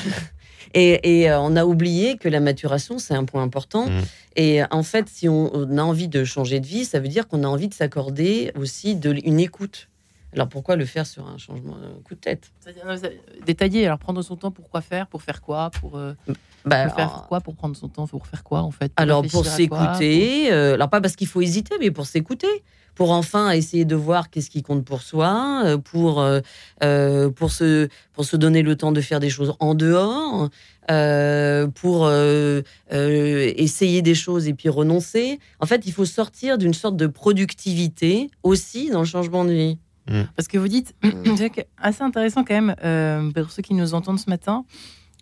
[0.74, 3.86] et, et on a oublié que la maturation, c'est un point important.
[3.86, 4.00] Mm.
[4.36, 7.42] Et en fait, si on, a envie de changer de vie, ça veut dire qu'on
[7.42, 9.88] a envie de s'accorder aussi de, une écoute.
[10.32, 12.52] Alors pourquoi le faire sur un changement un coup de tête?
[13.44, 16.00] Détailler, alors prendre son temps pour quoi faire, pour faire quoi, pour.
[16.64, 17.40] Bah, pour faire quoi?
[17.40, 18.92] Pour prendre son temps Pour faire quoi en fait?
[18.96, 22.62] Alors pour s'écouter, euh, alors pas parce qu'il faut hésiter, mais pour s'écouter,
[22.94, 27.88] pour enfin essayer de voir qu'est-ce qui compte pour soi, euh, pour euh, pour se
[28.12, 30.50] pour se donner le temps de faire des choses en dehors,
[31.74, 32.10] pour
[32.90, 35.38] essayer des choses et puis renoncer.
[35.60, 39.78] En fait, il faut sortir d'une sorte de productivité aussi dans le changement de vie.
[40.10, 40.22] Mmh.
[40.36, 40.94] Parce que vous dites,
[41.78, 44.64] assez intéressant quand même pour ceux qui nous entendent ce matin.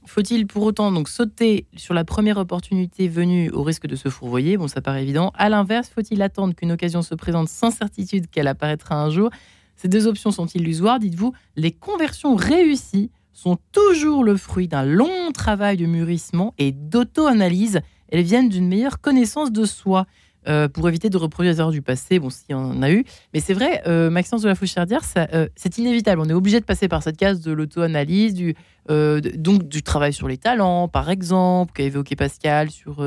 [0.09, 4.57] Faut-il pour autant donc sauter sur la première opportunité venue au risque de se fourvoyer?
[4.57, 5.33] Bon, ça paraît évident.
[5.35, 9.29] À l'inverse, faut-il attendre qu'une occasion se présente sans certitude qu'elle apparaîtra un jour?
[9.77, 11.35] Ces deux options sont illusoires, dites-vous.
[11.57, 17.81] Les conversions réussies sont toujours le fruit d'un long travail de mûrissement et d'auto-analyse.
[18.09, 20.07] Elles viennent d'une meilleure connaissance de soi.
[20.49, 22.19] Euh, pour éviter de reproduire les erreurs du passé.
[22.19, 23.05] Bon, s'il y en a eu.
[23.35, 26.23] Mais c'est vrai, euh, Maxence de la Fouchardère, euh, c'est inévitable.
[26.23, 28.55] On est obligé de passer par cette case de l'auto-analyse, du,
[28.91, 33.05] euh, donc du travail sur les talents, par exemple, qu'a évoqué Pascal, sur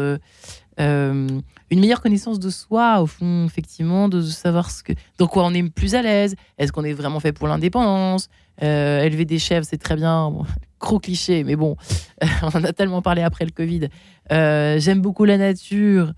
[0.77, 4.69] une meilleure connaissance de soi, au fond, effectivement, de, savoir
[5.17, 6.35] dans quoi on est plus à l'aise.
[6.59, 8.29] Est-ce qu'on est vraiment fait pour l'indépendance?
[8.61, 10.29] Élever des chèvres, c'est très bien.
[10.29, 10.45] Bon,
[10.79, 11.75] gros cliché, mais bon,
[12.43, 13.87] on en a tellement parlé après le Covid.
[14.29, 16.13] J'aime beaucoup la nature.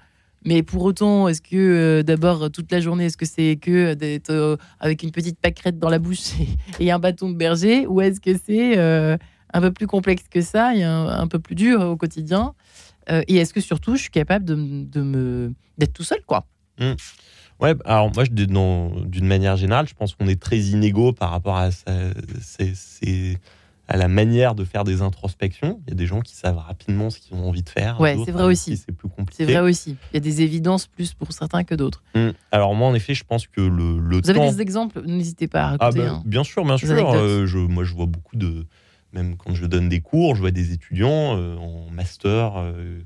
[0.46, 4.30] Mais pour autant, est-ce que euh, d'abord toute la journée, est-ce que c'est que d'être
[4.30, 6.34] euh, avec une petite pâquerette dans la bouche
[6.80, 9.18] et, un bâton de berger, ou est-ce que c'est euh,
[9.54, 12.54] un peu plus complexe que ça et un, peu plus dur au quotidien?
[13.10, 16.46] Et est-ce que surtout, je suis capable de, me d'être tout seul, quoi?
[16.80, 16.94] Mmh.
[17.60, 21.70] Ouais, alors moi, d'une manière générale, je pense qu'on est très inégaux par rapport à
[21.72, 23.38] ces
[23.94, 25.80] à la manière de faire des introspections.
[25.86, 28.02] Il y a des gens qui savent rapidement ce qu'ils ont envie de faire.
[28.02, 28.76] Ouais, c'est vrai aussi.
[28.76, 29.46] C'est plus compliqué.
[29.46, 29.98] C'est vrai aussi.
[30.12, 32.02] Il y a des évidences plus pour certains que d'autres.
[32.16, 32.34] Hum.
[32.52, 35.04] Alors moi, en effet, je pense que le, le Vous avez des exemples?
[35.06, 36.08] N'hésitez pas à ah, raconter.
[36.08, 36.90] Ah Bien sûr, bien sûr.
[37.14, 38.66] Euh, je, moi, je vois beaucoup de...
[39.12, 43.00] Même quand je donne des cours, je vois des étudiants euh, en master euh,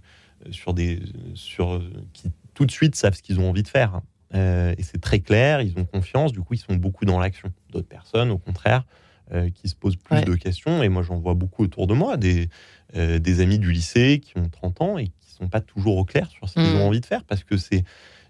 [0.51, 1.01] sur des,
[1.33, 1.81] sur,
[2.13, 3.99] qui tout de suite savent ce qu'ils ont envie de faire.
[4.33, 7.51] et c'est très clair, ils ont confiance, du coup, ils sont beaucoup dans l'action.
[7.71, 8.85] D'autres personnes, au contraire,
[9.33, 10.83] euh, qui se posent plus de questions.
[10.83, 12.49] Et moi, j'en vois beaucoup autour de moi, des,
[12.95, 16.05] euh, des amis du lycée qui ont 30 ans et qui sont pas toujours au
[16.05, 16.77] clair sur ce qu'ils mm.
[16.77, 17.83] ont envie de faire parce que c'est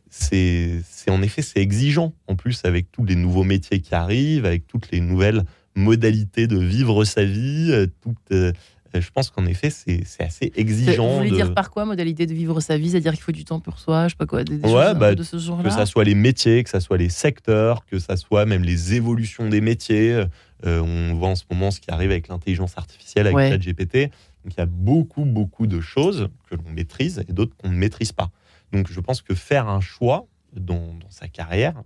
[0.10, 4.66] c'est en effet c'est exigeant en plus avec tous les nouveaux métiers qui arrivent avec
[4.66, 5.44] toutes les nouvelles
[5.76, 8.56] modalités de vivre sa vie euh, toutes
[8.94, 11.08] je pense qu'en effet, c'est assez exigeant.
[11.08, 13.46] Vous voulez de- dire par quoi modalité de vivre sa vie C'est-à-dire qu'il faut du
[13.46, 15.38] temps pour soi, je sais pas quoi, des, des Ouais, choses un bah, de ce
[15.38, 18.64] genre-là que ça soit les métiers, que ça soit les secteurs, que ça soit même
[18.64, 20.24] les évolutions des métiers.
[20.66, 23.50] Euh, on voit en ce moment ce qui arrive avec l'intelligence artificielle, avec Ouais.
[23.50, 24.10] ChatGPT.
[24.44, 27.76] Donc il y a beaucoup, beaucoup de choses que l'on maîtrise et d'autres qu'on ne
[27.78, 28.32] maîtrise pas.
[28.72, 31.82] Donc je pense que faire un choix dans, dans sa carrière,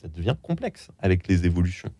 [0.00, 1.90] ça devient complexe avec les évolutions.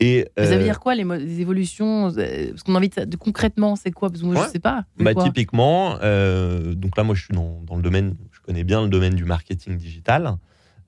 [0.00, 3.76] Et Ça euh, veut dire quoi les, évolutions euh, Parce qu'on a envie de, concrètement,
[3.76, 4.08] c'est quoi?
[4.08, 4.46] Parce que moi, Ouais.
[4.46, 4.86] je sais pas.
[4.98, 8.64] Bah, quoi typiquement, euh, donc là, moi, je suis dans, dans le domaine, je connais
[8.64, 10.36] bien le domaine du marketing digital.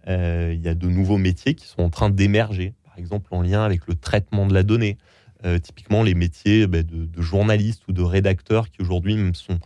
[0.08, 3.42] Euh, Il y a de nouveaux métiers qui sont en train d'émerger, par exemple en
[3.42, 4.96] lien avec le traitement de la donnée.
[5.44, 9.58] Euh, typiquement, les métiers bah, de, de journalistes ou de rédacteurs qui aujourd'hui sont,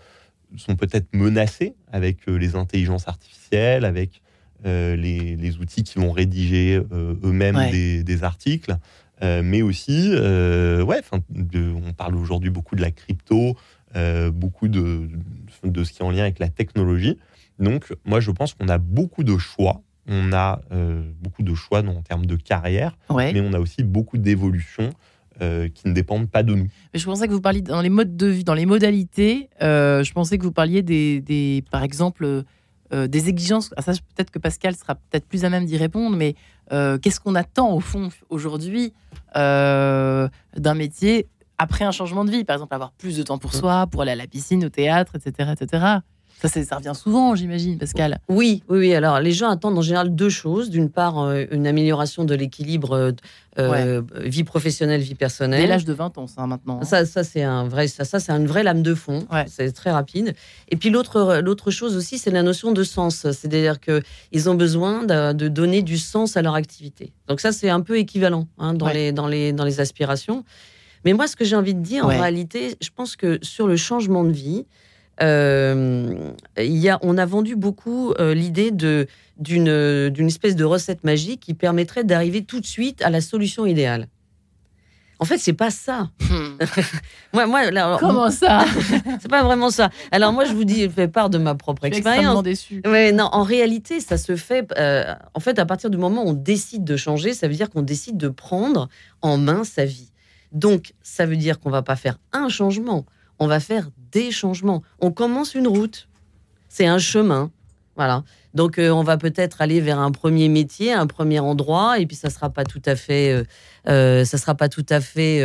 [0.56, 4.22] sont peut-être menacés avec euh, les intelligences artificielles, avec
[4.64, 7.70] euh, les, les outils qui vont rédiger euh, eux-mêmes Ouais.
[7.70, 8.76] des, des articles.
[9.22, 11.00] Euh, mais aussi, euh, ouais,
[11.30, 13.56] de- on parle aujourd'hui beaucoup de la crypto,
[13.96, 15.08] euh, beaucoup de,
[15.64, 17.18] de ce qui est en lien avec la technologie.
[17.58, 19.80] Donc, moi, je pense qu'on a beaucoup de choix.
[20.08, 20.60] On a
[21.20, 23.32] beaucoup de choix en termes de carrière, Ouais.
[23.32, 24.90] mais on a aussi beaucoup d'évolutions
[25.40, 26.68] qui ne dépendent pas de nous.
[26.94, 29.48] Mais je pensais que vous parliez dans les modes de vie, dans les modalités.
[29.60, 32.44] je pensais que vous parliez des, des par exemple,
[32.92, 33.72] des exigences.
[33.76, 36.36] Ah, ça, peut-être que Pascal sera peut-être plus à même d'y répondre, mais
[36.72, 38.92] euh, qu'est-ce qu'on attend au fond aujourd'hui
[39.36, 42.44] euh, d'un métier après un changement de vie?
[42.44, 45.16] Par exemple, avoir plus de temps pour soi, pour aller à la piscine, au théâtre,
[45.16, 45.86] etc., etc.
[46.42, 48.18] Ça, ça revient souvent, j'imagine, Pascal.
[48.28, 48.94] Oui, oui, oui.
[48.94, 50.68] Alors, les gens attendent en général deux choses.
[50.68, 53.12] D'une part, euh, une amélioration de l'équilibre euh,
[53.58, 55.62] euh, vie professionnelle, vie personnelle.
[55.62, 56.80] Dès l'âge de 20 ans, ça, maintenant.
[56.82, 56.84] hein.
[56.84, 59.26] Ça, ça c'est un vrai, ça, ça c'est une vraie lame de fond.
[59.32, 59.46] Ouais.
[59.48, 60.34] C'est très rapide.
[60.68, 63.16] Et puis l'autre, l'autre chose aussi, c'est la notion de sens.
[63.30, 67.12] C'est-à-dire que ils ont besoin de, de donner du sens à leur activité.
[67.28, 68.94] Donc ça, c'est un peu équivalent hein, dans Ouais.
[68.94, 70.44] les, dans les, dans les aspirations.
[71.06, 73.76] Mais moi, ce que j'ai envie de dire, en réalité, je pense que sur le
[73.76, 74.66] changement de vie,
[75.22, 79.06] euh, il y a, on a vendu beaucoup euh, l'idée de
[79.38, 83.66] d'une d'une espèce de recette magique qui permettrait d'arriver tout de suite à la solution
[83.66, 84.08] idéale.
[85.18, 86.10] En fait, c'est pas ça.
[86.28, 86.58] Hmm.
[87.32, 88.66] Moi, moi, là, Comment ça
[89.20, 89.88] c'est pas vraiment ça.
[90.10, 92.42] Alors moi, je vous dis, je fais part de ma propre Je suis extrêmement expérience.
[92.42, 92.82] déçue.
[92.84, 94.70] Ouais, non, en réalité, ça se fait.
[94.78, 97.70] euh, en fait, à partir du moment où on décide de changer, ça veut dire
[97.70, 98.88] qu'on décide de prendre
[99.22, 100.10] en main sa vie.
[100.52, 103.06] Donc, ça veut dire qu'on va pas faire un changement,
[103.38, 104.82] on va faire des changements.
[105.00, 106.08] On commence une route,
[106.68, 107.50] c'est un chemin,
[107.96, 108.24] voilà.
[108.54, 112.16] Donc, euh, on va peut-être aller vers un premier métier, un premier endroit, et puis
[112.16, 113.44] ça sera pas tout à fait, euh,
[113.86, 115.44] euh, ça sera pas tout à fait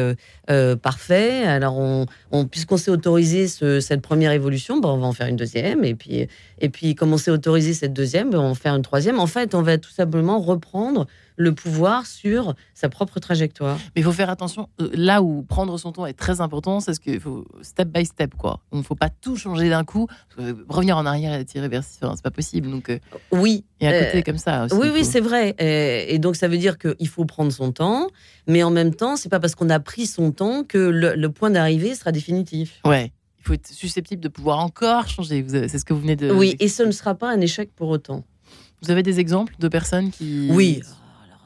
[0.81, 1.43] parfait.
[1.43, 5.27] Alors, on, on- puisqu'on s'est autorisé ce- cette première évolution, ben, on va en faire
[5.27, 6.27] une deuxième, et puis,
[6.59, 9.19] et puis comme on s'est autorisé cette deuxième, ben, on va en faire une troisième.
[9.19, 11.05] En fait, on va tout simplement reprendre
[11.41, 13.77] le pouvoir sur sa propre trajectoire.
[13.95, 14.69] Mais il faut faire attention.
[14.81, 18.05] euh, Là où prendre son temps est très important, c'est ce qu'il faut step by
[18.05, 18.59] step, quoi.
[18.71, 20.07] Il ne faut pas tout changer d'un coup.
[20.35, 22.69] que revenir en arrière et être irréversible, enfin, c'est pas possible.
[22.69, 22.99] Donc, euh,
[23.31, 23.65] Oui.
[23.79, 24.75] il y a un côté euh, comme ça aussi.
[24.75, 25.55] oui, oui, c'est vrai.
[25.59, 28.07] Et, et donc, ça veut dire qu'il faut prendre son temps,
[28.47, 31.29] mais en même temps, c'est pas parce qu'on a pris son temps que le, le
[31.31, 32.79] point d'arrivée sera définitif.
[32.85, 33.11] Ouais.
[33.39, 35.43] Il faut être susceptible de pouvoir encore changer.
[35.49, 36.31] C'est ce que vous venez de.
[36.31, 38.23] Oui, et ce ne sera pas un échec pour autant.
[38.83, 40.47] Vous avez des exemples de personnes qui.
[40.51, 40.81] Oui.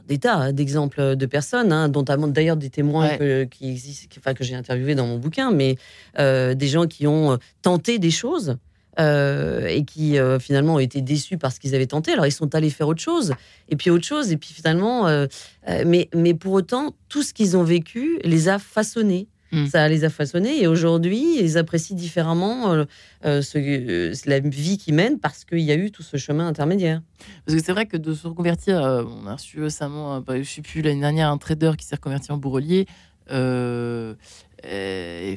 [0.07, 3.17] Des tas d'exemples de personnes, hein, dont d'ailleurs des témoins Ouais.
[3.17, 5.77] que, qui existent, enfin, que j'ai interviewés dans mon bouquin, mais
[6.19, 8.57] euh, des gens qui ont euh, tenté des choses
[8.99, 12.11] euh, et qui euh, finalement ont été déçus par ce qu'ils avaient tenté.
[12.13, 13.33] Alors ils sont allés faire autre chose,
[13.67, 15.25] et puis autre chose, et puis finalement, euh,
[15.67, 19.27] euh, mais, mais pour autant, tout ce qu'ils ont vécu les a façonnés.
[19.55, 19.67] Mm.
[19.67, 22.83] Ça les a façonnés et aujourd'hui, ils apprécient différemment euh,
[23.25, 26.45] euh, ce, euh, la vie qu'ils mènent parce qu'il y a eu tout ce chemin
[26.45, 27.01] intermédiaire.
[27.45, 30.49] Parce que c'est vrai que de se reconvertir, euh, on a reçu récemment, bah, je
[30.49, 32.85] sais plus, l'année dernière, un trader qui s'est reconverti en bourrelier.
[33.29, 33.37] Il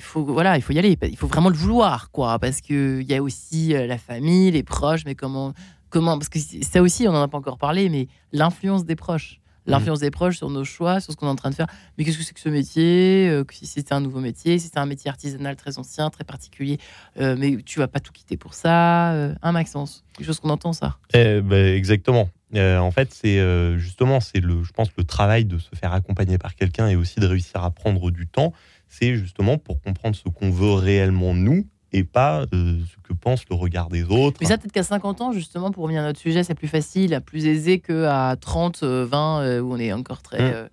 [0.01, 0.99] faut voilà, il faut y aller.
[1.03, 4.65] Il faut vraiment le vouloir, quoi, parce que il y a aussi la famille, les
[4.65, 5.53] proches, mais comment,
[5.91, 9.41] comment, parce que ça aussi, on en a pas encore parlé, mais l'influence des proches,
[9.69, 11.67] l'influence des proches sur nos choix, sur ce qu'on est en train de faire.
[11.97, 14.79] Mais qu'est-ce que c'est que ce métier Euh, Si c'était un nouveau métier, si c'était
[14.79, 16.79] un métier artisanal très ancien, très particulier,
[17.21, 20.51] euh, mais tu vas pas tout quitter pour ça, euh, un Maxence, quelque chose qu'on
[20.51, 20.97] entend ça.
[21.15, 22.29] Eh ben, exactement.
[22.55, 23.39] En fait, c'est
[23.79, 27.21] justement, c'est le, je pense, le travail de se faire accompagner par quelqu'un et aussi
[27.21, 28.55] de réussir à prendre du temps.
[28.89, 33.43] C'est justement pour comprendre ce qu'on veut réellement nous et pas euh, ce que pense
[33.49, 34.37] le regard des autres.
[34.41, 37.21] Mais ça, peut-être qu'à 50 ans, justement, pour revenir à notre sujet, c'est plus facile,
[37.25, 40.55] plus aisé qu'à 30, euh, 20, euh, où on est encore très Mm.
[40.55, 40.69] euh,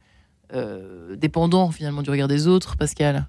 [0.54, 3.26] euh, dépendant, finalement, du regard des autres, Pascal.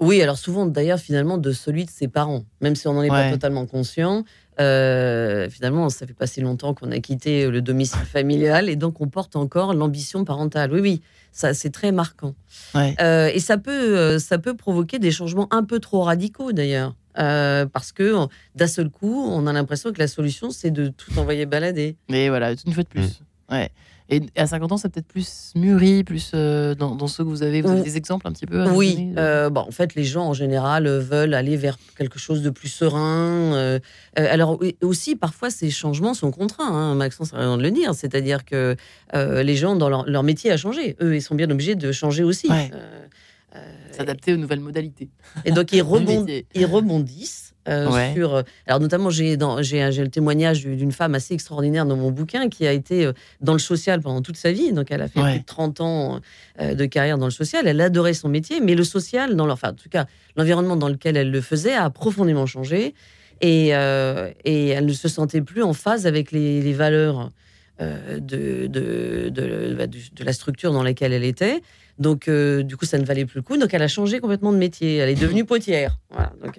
[0.00, 3.10] Oui, alors souvent d'ailleurs finalement de celui de ses parents, même si on n'en est
[3.10, 3.24] Ouais.
[3.26, 4.24] pas totalement conscient.
[4.58, 9.00] euh, finalement, ça fait pas si longtemps qu'on a quitté le domicile familial et donc
[9.00, 10.70] on porte encore l'ambition parentale.
[10.72, 11.00] Oui, oui,
[11.32, 12.34] ça c'est très marquant.
[12.74, 16.94] Euh, et ça peut, ça peut provoquer des changements un peu trop radicaux d'ailleurs.
[17.14, 21.46] Parce que d'un seul coup, on a l'impression que la solution, c'est de tout envoyer
[21.46, 21.96] balader.
[22.08, 23.20] Mais voilà, une fois de plus.
[23.48, 23.54] Mm.
[23.54, 23.70] Ouais.
[24.12, 27.44] Et à 50 ans, c'est peut-être plus mûri, plus euh, dans, dans, ce que vous
[27.44, 27.62] avez.
[27.62, 29.12] Vous avez des exemples un petit peu Oui.
[29.16, 32.68] Euh, bon, en fait, les gens en général veulent aller vers quelque chose de plus
[32.68, 33.54] serein.
[33.54, 33.78] Euh,
[34.16, 36.72] alors aussi, parfois, ces changements sont contraints.
[36.72, 37.94] Hein, Maxence a raison de le dire.
[37.94, 38.74] C'est-à-dire que
[39.14, 40.96] les gens, dans leur, leur, métier, a changé.
[41.00, 42.48] Eux, ils sont bien obligés de changer aussi.
[43.92, 45.08] S'adapter aux nouvelles modalités.
[45.44, 45.78] Et donc, ils,
[46.54, 47.50] ils rebondissent.
[47.68, 48.34] Euh, sur.
[48.34, 52.72] Euh, alors notamment, j'ai le témoignage d'une femme assez extraordinaire dans mon bouquin qui a
[52.72, 54.72] été euh, dans le social pendant toute sa vie.
[54.72, 56.20] Donc elle a fait plus de 30 ans
[56.60, 57.66] de carrière dans le social.
[57.66, 61.16] Elle adorait son métier, mais le social, dans enfin en tout cas l'environnement dans lequel
[61.16, 62.94] elle le faisait, a profondément changé
[63.42, 67.30] et, et elle ne se sentait plus en phase avec les, valeurs.
[67.80, 71.62] De, de, bah, de, de, la structure dans laquelle elle était.
[72.00, 73.56] Donc, du coup, ça ne valait plus le coup.
[73.56, 74.96] Donc, elle a changé complètement de métier.
[74.96, 75.98] Elle est devenue potière.
[76.42, 76.58] Donc,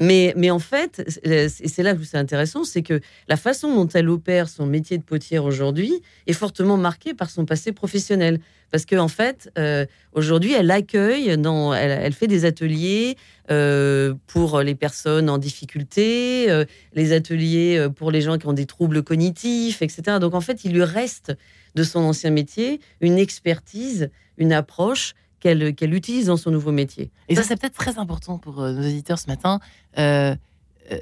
[0.00, 4.08] mais, mais en fait, c'est là où c'est intéressant, c'est que la façon dont elle
[4.08, 8.40] opère son métier de potière aujourd'hui est fortement marquée par son passé professionnel.
[8.72, 13.16] Parce qu'en en fait, euh, aujourd'hui, elle accueille, dans, elle, fait des ateliers
[13.50, 16.64] euh, pour les personnes en difficulté, euh,
[16.94, 20.18] les ateliers pour les gens qui ont des troubles cognitifs, etc.
[20.20, 21.34] Donc en fait, il lui reste
[21.74, 27.10] de son ancien métier une expertise, une approche qu'elle utilise dans son nouveau métier.
[27.28, 29.58] Et ça, c'est peut-être très important pour euh, nos éditeurs ce matin,
[29.98, 30.36] euh,
[30.92, 30.98] euh,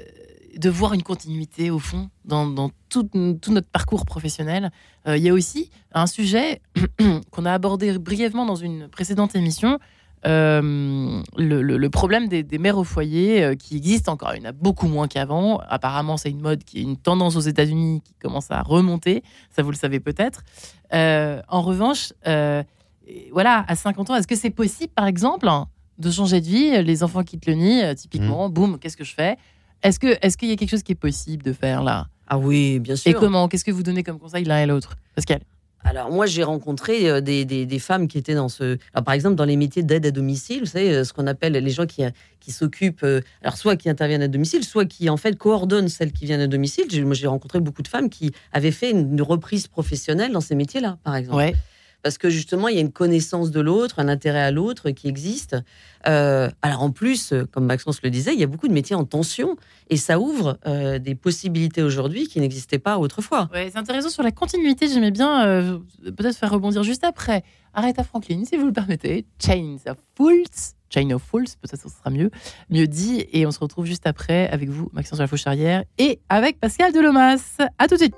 [0.57, 4.71] de voir une continuité au fond dans, tout, notre parcours professionnel.
[5.07, 6.61] Il y a aussi un sujet
[7.31, 9.79] qu'on a abordé brièvement dans une précédente émission.
[10.25, 14.35] le, problème des, mères au foyer qui existe encore.
[14.35, 15.61] Il y en a beaucoup moins qu'avant.
[15.69, 19.23] Apparemment, c'est une mode qui est une tendance aux États-Unis qui commence à remonter.
[19.55, 20.43] Ça, vous le savez peut-être.
[20.91, 22.11] en revanche,
[23.31, 25.47] voilà, à 50 ans, est-ce que c'est possible, par exemple,
[25.97, 28.53] de changer de vie Les enfants quittent le nid, euh, typiquement, mmh.
[28.53, 29.37] boum, qu'est-ce que je fais?
[29.83, 32.07] Est-ce qu'il est qu'il y a quelque chose qui est possible de faire là?
[32.27, 33.11] Ah oui, bien sûr.
[33.11, 33.47] Et comment?
[33.47, 34.95] Qu'est-ce que vous donnez comme conseil l'un et l'autre?
[35.15, 35.41] Pascal
[35.83, 39.45] alors moi j'ai rencontré euh, des, des, femmes qui étaient dans ce, par exemple dans
[39.45, 42.03] les métiers d'aide à domicile, vous savez euh, ce qu'on appelle les gens qui,
[42.39, 43.03] qui s'occupent,
[43.41, 46.45] alors soit qui interviennent à domicile, soit qui en fait coordonnent celles qui viennent à
[46.45, 46.85] domicile.
[47.03, 50.99] Moi j'ai rencontré beaucoup de femmes qui avaient fait une, reprise professionnelle dans ces métiers-là,
[51.03, 51.37] par exemple.
[51.37, 51.55] Ouais
[52.03, 55.07] parce que justement, il y a une connaissance de l'autre, un intérêt à l'autre qui
[55.07, 55.55] existe.
[56.07, 59.05] Euh, alors en plus, comme Maxence le disait, il y a beaucoup de métiers en
[59.05, 59.55] tension
[59.89, 63.49] et ça ouvre euh, des possibilités aujourd'hui qui n'existaient pas autrefois.
[63.53, 64.87] C'est intéressant sur la continuité.
[64.87, 65.79] J'aimais bien euh,
[66.17, 67.43] peut-être faire rebondir juste après.
[67.73, 69.25] Aretha Franklin, si vous le permettez.
[69.39, 70.75] Chains of Fools.
[70.89, 72.31] Chain of Fools, peut-être ce sera mieux,
[72.69, 73.25] mieux dit.
[73.31, 76.91] Et on se retrouve juste après avec vous, Maxence de la Fauche-Arrière, et avec Pascal
[76.91, 77.57] Delomas.
[77.77, 78.15] À tout de suite.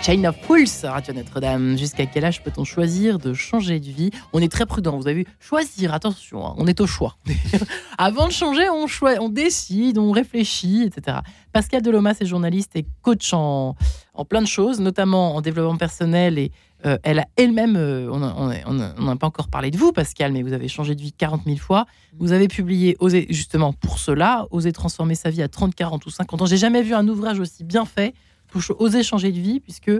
[0.03, 1.75] Chain of Fools, Radio Notre-Dame.
[1.75, 4.11] Jusqu'à quel âge peut-on choisir de changer de vie?
[4.31, 5.25] On est très prudent, vous avez vu.
[5.39, 7.17] Choisir, attention, hein, on est au choix.
[7.97, 8.86] Avant de changer, on,
[9.19, 11.17] on décide, on réfléchit, etc.
[11.51, 13.75] Pascal Delomas est journaliste et coach en,
[14.13, 16.51] en plein de choses, notamment en développement personnel et
[16.86, 20.53] euh, elle a elle-même, euh, on n'a pas encore parlé de vous, Pascal, mais vous
[20.53, 21.86] avez changé de vie 40 000 fois.
[22.19, 26.09] Vous avez publié, Oser, justement pour cela, Oser transformer sa vie à 30, 40 ou
[26.09, 26.45] 50 ans.
[26.45, 28.13] J'ai jamais vu un ouvrage aussi bien fait
[28.79, 29.91] oser changer de vie, puisque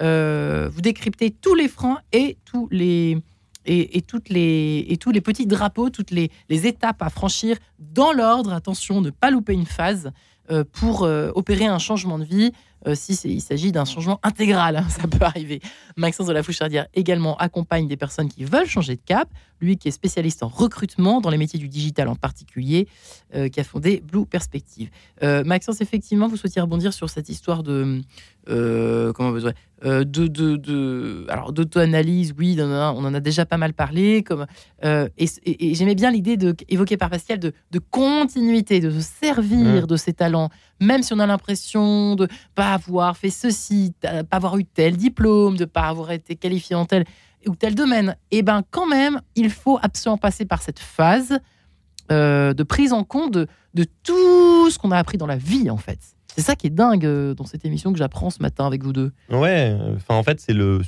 [0.00, 3.18] euh, vous décryptez tous les freins et tous les,
[3.66, 8.12] et, toutes les, et tous les petits drapeaux, toutes les, les étapes à franchir dans
[8.12, 8.52] l'ordre.
[8.52, 10.10] Attention, ne pas louper une phase
[10.50, 12.52] euh, pour euh, opérer un changement de vie.
[12.86, 15.60] Euh, si il s'agit d'un changement intégral, hein, ça peut arriver.
[15.96, 19.28] Maxence de la Fouchardière également accompagne des personnes qui veulent changer de cap.
[19.60, 22.86] Lui qui est spécialiste en recrutement dans les métiers du digital en particulier,
[23.32, 24.88] qui a fondé Blue Perspective.
[25.20, 28.00] Maxence, effectivement, vous souhaitiez rebondir sur cette histoire de
[28.46, 29.48] comment vous
[29.82, 34.22] de, de, de, alors d'auto-analyse, oui, on en a déjà pas mal parlé.
[34.22, 34.46] Comme,
[34.84, 39.86] et, j'aimais bien l'idée de, évoquée par Pascal de, de continuité, de se servir mmh.
[39.88, 40.50] de ses talents
[40.80, 44.96] même si on a l'impression de pas avoir fait ceci, de pas avoir eu tel
[44.96, 47.04] diplôme, de pas avoir été qualifié en tel
[47.46, 51.38] ou tel domaine, eh ben quand même, il faut absolument passer par cette phase
[52.10, 53.46] euh, de prise en compte de,
[54.02, 56.00] tout ce qu'on a appris dans la vie, en fait.
[56.34, 58.92] C'est ça qui est dingue euh, dans cette émission que j'apprends ce matin avec vous
[58.92, 59.12] deux.
[59.30, 60.82] Ouais, enfin en fait, c'est le.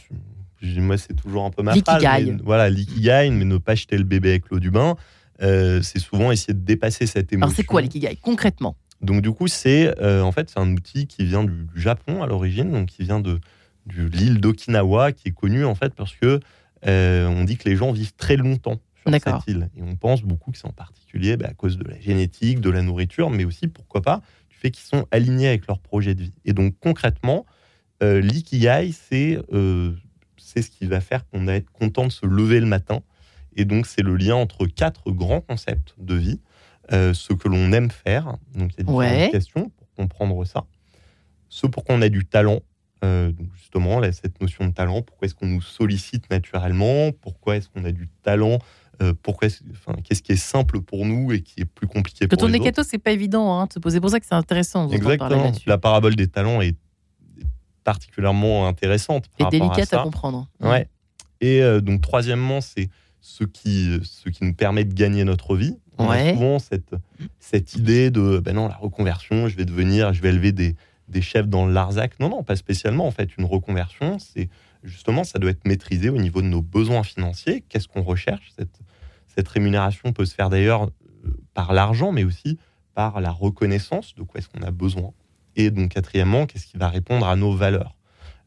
[0.63, 2.03] Moi, c'est toujours un peu ma phrase.
[2.03, 4.97] Mais, voilà, l'ikigai, mais ne pas jeter le bébé avec l'eau du bain.
[5.41, 7.47] Euh, c'est souvent essayer de dépasser cette émotion.
[7.47, 8.77] Alors, c'est quoi l'ikigai concrètement?
[9.03, 12.27] Donc du coup, c'est euh, en fait c'est un outil qui vient du, Japon à
[12.27, 13.41] l'origine, donc qui vient de,
[13.87, 16.41] l'île d'Okinawa, qui est connue en fait parce que
[16.87, 20.23] euh, on dit que les gens vivent très longtemps sur cette île, et on pense
[20.23, 23.45] beaucoup que c'est en particulier bah, à cause de la génétique, de la nourriture, mais
[23.45, 24.21] aussi pourquoi pas
[24.51, 26.35] du fait qu'ils sont alignés avec leur projet de vie.
[26.45, 27.47] Et donc concrètement,
[28.03, 29.39] euh, l'ikigai, c'est
[30.37, 33.01] c'est ce qui va faire qu'on va être content de se lever le matin.
[33.57, 36.41] Et donc c'est le lien entre quatre grands concepts de vie.
[36.93, 38.37] Euh, ce que l'on aime faire.
[38.55, 40.65] Donc, il y a différentes questions pour comprendre ça.
[41.49, 42.61] Ce pour on a du talent.
[43.03, 47.13] Euh, donc justement, cette notion de talent, pourquoi est-ce qu'on nous sollicite naturellement?
[47.13, 48.59] Pourquoi est-ce qu'on a du talent?
[49.03, 52.37] Euh, pourquoi, enfin, qu'est-ce qui est simple pour nous et qui est plus compliqué pour
[52.37, 53.97] Quand on est keto, c'est pas évident hein, de se poser.
[53.97, 54.91] C'est pour ça que c'est intéressant.
[54.91, 55.53] Exactement.
[55.67, 56.77] La parabole des talents est
[57.85, 59.27] particulièrement intéressante.
[59.39, 60.49] et délicate à, comprendre.
[60.61, 60.89] Ouais.
[61.41, 62.91] Et donc, troisièmement, c'est
[63.23, 65.79] ce qui, ce qui nous permet de gagner notre vie.
[66.01, 66.95] On a souvent cette,
[67.39, 70.77] cette idée de ben non, la reconversion, je vais devenir, je vais élever des,
[71.09, 72.19] des chefs dans le Larzac.
[72.21, 73.07] Non, non, pas spécialement.
[73.07, 74.49] En fait, une reconversion, c'est
[74.83, 77.63] justement, ça doit être maîtrisé au niveau de nos besoins financiers.
[77.69, 78.51] Qu'est-ce qu'on recherche?
[78.57, 78.81] Cette,
[79.27, 82.59] cette rémunération peut se faire d'ailleurs euh, par l'argent, mais aussi
[82.95, 85.13] par la reconnaissance de quoi est-ce qu'on a besoin.
[85.57, 87.95] Et donc, quatrièmement, qu'est-ce qui va répondre à nos valeurs?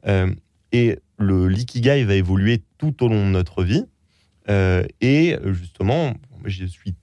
[0.08, 0.34] Euh,
[0.72, 3.86] et le l'ikigai va évoluer tout au long de notre vie.
[4.49, 6.95] Euh, et justement, je suis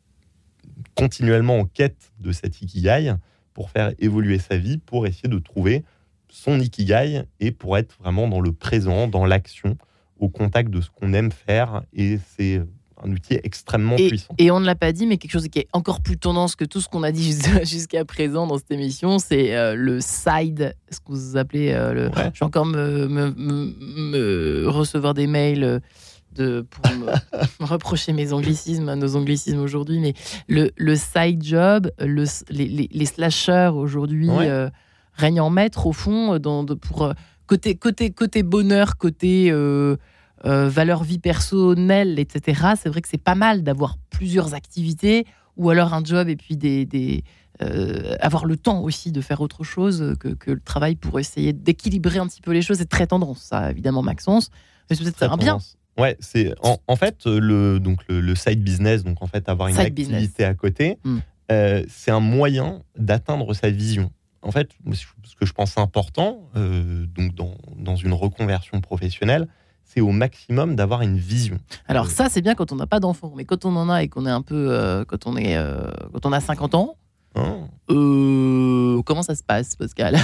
[1.01, 3.15] continuellement en quête de cet ikigai
[3.55, 5.85] pour faire évoluer sa vie, pour essayer de trouver
[6.29, 9.77] son ikigai et pour être vraiment dans le présent, dans l'action,
[10.19, 11.83] au contact de ce qu'on aime faire.
[11.93, 12.63] Et c'est
[13.03, 14.35] un outil extrêmement puissant.
[14.39, 16.65] Et on ne l'a pas dit, mais quelque chose qui est encore plus tendance que
[16.65, 17.35] tout ce qu'on a dit
[17.65, 22.11] jusqu'à présent dans cette émission, c'est euh, le side, ce que vous appelez euh, le.
[22.35, 25.81] Je vais encore me, me, recevoir des mails.
[26.39, 27.13] Euh, de, pour me,
[27.65, 30.15] reprocher mes anglicismes, nos anglicismes aujourd'hui, mais
[30.49, 34.69] le, le side job, le, les, les, slashers aujourd'hui euh,
[35.15, 37.13] règnent en maître au fond dans, de, pour euh,
[37.47, 39.97] côté, côté, côté bonheur, côté euh,
[40.45, 42.75] valeur vie personnelle, etc.
[42.81, 45.27] C'est vrai que c'est pas mal d'avoir plusieurs activités
[45.57, 47.25] ou alors un job et puis des, des
[47.63, 51.53] euh, avoir le temps aussi de faire autre chose que, que le travail pour essayer
[51.53, 52.79] d'équilibrer un petit peu les choses.
[52.79, 54.51] C'est très tendance, ça, évidemment, Maxence.
[54.89, 55.59] Mais c'est peut-être un bien.
[55.99, 59.69] Ouais, c'est en, en, fait le donc le, le, side business, donc en fait avoir
[59.69, 60.41] une Side activité business.
[60.49, 61.19] à côté, Mm.
[61.53, 64.11] euh, c'est un moyen d'atteindre sa vision.
[64.43, 69.47] En fait, ce que je pense important, euh, donc dans, dans une reconversion professionnelle,
[69.85, 71.59] c'est au maximum d'avoir une vision.
[71.89, 72.09] Alors Euh.
[72.09, 74.25] ça, c'est bien quand on n'a pas d'enfants, mais quand on en a et qu'on
[74.25, 76.97] est un peu, euh, quand on est, euh, quand on a 50 ans,
[77.37, 80.17] Hein euh, comment ça se passe, Pascal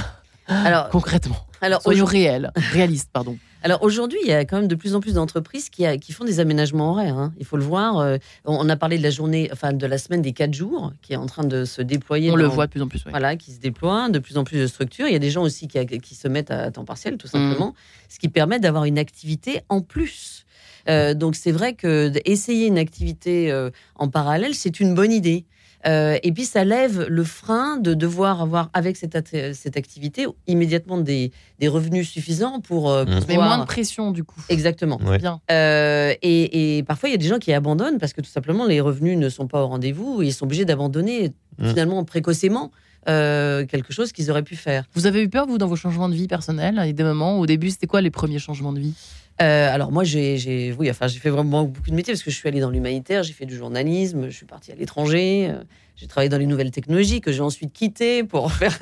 [0.48, 3.36] Alors, Concrètement, alors, soyons aujourd'hui- réels, réalistes, pardon.
[3.62, 6.24] Alors aujourd'hui, il y a quand même de plus en plus d'entreprises qui, qui font
[6.24, 7.18] des aménagements horaires.
[7.18, 7.32] hein.
[7.38, 7.98] Il faut le voir.
[7.98, 11.14] euh, on a parlé de la journée, enfin de la semaine des quatre jours, qui
[11.14, 12.30] est en train de se déployer.
[12.30, 13.04] On le voit de plus en plus.
[13.06, 13.10] ouais.
[13.10, 15.08] Voilà, qui se déploie, de plus en plus de structures.
[15.08, 17.30] Il y a des gens aussi qui, qui se mettent à temps partiel, tout Mm.
[17.30, 17.74] simplement,
[18.08, 20.44] ce qui permet d'avoir une activité en plus.
[20.88, 25.44] Euh, donc c'est vrai que essayer une activité euh, en parallèle, c'est une bonne idée.
[25.86, 29.16] Euh, et puis ça lève le frein de devoir avoir avec cette,
[29.54, 31.30] cette activité immédiatement des,
[31.60, 33.18] des revenus suffisants pour, euh, pour Mm.
[33.28, 34.40] Mais pouvoir- moins de pression du coup.
[34.48, 34.98] Exactement.
[35.04, 35.18] Ouais.
[35.18, 35.40] Bien.
[35.50, 38.66] Euh, et, et parfois, il y a des gens qui abandonnent parce que tout simplement,
[38.66, 41.68] les revenus ne sont pas au rendez-vous et ils sont obligés d'abandonner Mm.
[41.70, 42.70] finalement précocement
[43.08, 44.84] euh, quelque chose qu'ils auraient pu faire.
[44.94, 47.02] Vous avez eu peur, vous, dans vos changements de vie personnels Il y a des
[47.04, 48.94] moments, au début, c'était quoi les premiers changements de vie?
[49.42, 52.30] Euh, alors moi, j'ai, j'ai- oui, enfin, j'ai fait vraiment beaucoup de métiers parce que
[52.30, 55.62] je suis allée dans l'humanitaire, j'ai fait du journalisme, je suis partie à l'étranger, euh,
[55.94, 58.76] j'ai travaillé dans les nouvelles technologies que j'ai ensuite quittées pour faire.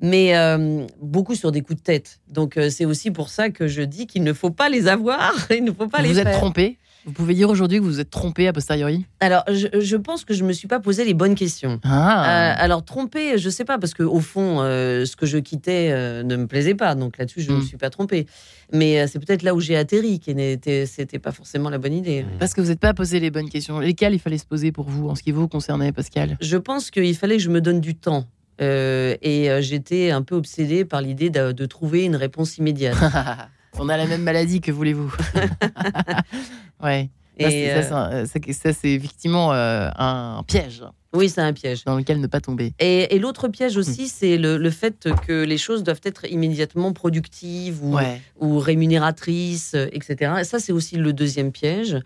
[0.00, 2.20] mais euh, beaucoup sur des coups de tête.
[2.28, 5.64] Donc c'est aussi pour ça que je dis qu'il ne faut pas les avoir, il
[5.64, 8.00] ne faut pas Vous les vous êtes trompé Vous pouvez dire aujourd'hui que vous vous
[8.00, 11.14] êtes trompé a posteriori Alors je, je pense que je me suis pas posé les
[11.14, 11.72] bonnes questions.
[11.72, 15.38] Euh, Ah alors trompé, je sais pas parce que au fond, euh, ce que je
[15.38, 18.26] quittais euh, ne me plaisait pas, donc là-dessus je ne me suis pas trompée.
[18.72, 20.86] Mais euh, c'est peut-être là où j'ai atterri qui n'était,
[21.22, 22.24] pas forcément la bonne idée.
[22.38, 23.80] Parce que vous n'êtes pas posé les bonnes questions.
[23.80, 26.38] Lesquelles il fallait se poser pour vous en ce qui vous concernait, Pascal?
[26.40, 28.26] Je pense qu'il fallait que je me donne du temps.
[28.60, 32.96] Euh, et euh, j'étais un peu obsédée par l'idée de, de trouver une réponse immédiate.
[33.78, 35.12] On a la même maladie, que voulez-vous
[36.82, 37.10] Ouais.
[37.40, 40.82] Ça, Et, c'est- ça, euh, c'est un- ça, ça, c'est effectivement euh, un piège
[41.14, 41.84] oui, c'est un piège.
[41.84, 42.72] dans lequel ne pas tomber.
[42.78, 43.80] Et, et l'autre piège Hmm.
[43.80, 48.18] aussi, c'est le, le fait que les choses doivent être immédiatement productives ou, Ouais.
[48.40, 50.32] ou rémunératrices, euh, etc.
[50.40, 51.98] Et ça, c'est aussi le deuxième piège.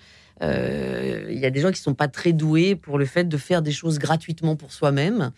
[0.43, 3.37] Euh, Il y a des gens qui sont pas très doués pour le fait de
[3.37, 5.31] faire des choses gratuitement pour soi-même.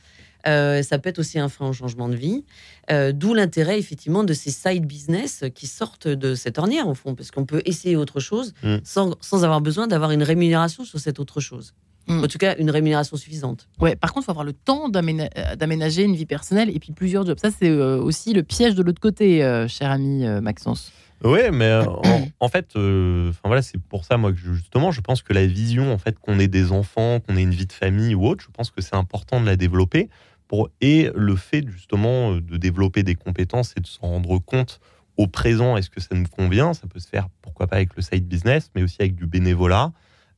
[0.46, 2.44] Euh, ça peut être aussi un frein au changement de vie.
[2.90, 7.14] Euh, D'où l'intérêt, effectivement, de ces side business qui sortent de cette ornière, au fond,
[7.14, 8.76] parce qu'on peut essayer autre chose Mm.
[8.84, 11.74] sans, sans avoir besoin d'avoir une rémunération sur cette autre chose.
[12.06, 12.24] Mm.
[12.24, 13.68] En tout cas, une rémunération suffisante.
[13.80, 16.92] Ouais, par contre, il faut avoir le temps euh, d'aménager une vie personnelle et puis
[16.92, 17.38] plusieurs jobs.
[17.40, 20.92] Ça, c'est euh, aussi le piège de l'autre côté, euh, cher ami euh, Maxence.
[21.24, 24.92] Oui, mais euh, en, en fait, euh, voilà, c'est pour ça moi que je- justement,
[24.92, 27.66] je pense que la vision, en fait, qu'on ait des enfants, qu'on ait une vie
[27.66, 30.08] de famille ou autre, je pense que c'est important de la développer.
[30.46, 34.80] Pour, et le fait justement euh, de développer des compétences et de s'en rendre compte
[35.18, 36.72] au présent, est-ce que ça nous convient?
[36.72, 39.92] Ça peut se faire, pourquoi pas, avec le side business, mais aussi avec du bénévolat.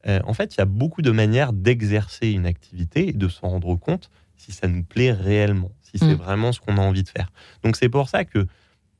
[0.08, 3.48] Euh, en fait, il y a beaucoup de manières d'exercer une activité et de s'en
[3.50, 6.14] rendre compte si ça nous plaît réellement, si c'est Mm.
[6.14, 7.30] vraiment ce qu'on a envie de faire.
[7.62, 8.46] Donc c'est pour ça que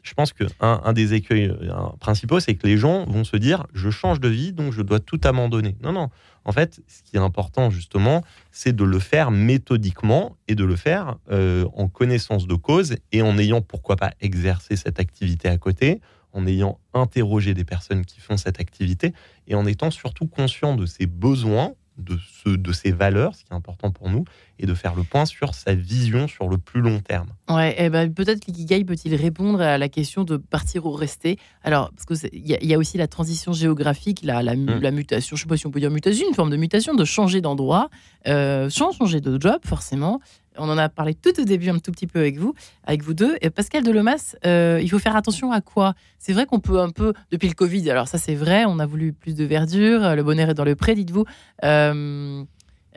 [0.03, 3.37] je pense que un, un des écueils euh, principaux, c'est que les gens vont se
[3.37, 5.77] dire je change de vie, donc je dois tout abandonner.
[5.83, 6.09] Non, non.
[6.45, 10.77] En fait, ce qui est important justement, c'est de le faire méthodiquement et de le
[10.77, 15.59] faire euh, en connaissance de cause et en ayant pourquoi pas exercé cette activité à
[15.59, 16.01] côté,
[16.33, 19.13] en ayant interrogé des personnes qui font cette activité
[19.49, 23.53] et en étant surtout conscient de ses besoins, de, ce, de ses valeurs, ce qui
[23.53, 24.25] est important pour nous,
[24.59, 27.29] et de faire le point sur sa vision sur le plus long terme.
[27.49, 31.39] Ouais, eh ben, peut-être l'Ikigai peut-il répondre à la question de partir ou rester.
[31.63, 34.81] Alors, parce qu'il y, y a aussi la transition géographique, la, Mm.
[34.81, 36.95] la mutation, je ne sais pas si on peut dire mutation, une forme de mutation,
[36.95, 37.89] de changer d'endroit,
[38.27, 40.21] euh, sans changer de job, forcément.
[40.59, 43.15] On en a parlé tout au début un tout petit peu avec vous, avec vous
[43.15, 43.37] deux.
[43.41, 45.95] Et Pascal Delomas, euh, il faut faire attention à quoi?
[46.19, 48.87] C'est vrai qu'on peut un peu, depuis le Covid, alors ça c'est vrai, on a
[48.87, 51.25] voulu plus de verdure, le bonheur est dans le pré, dites-vous.
[51.65, 52.43] Euh,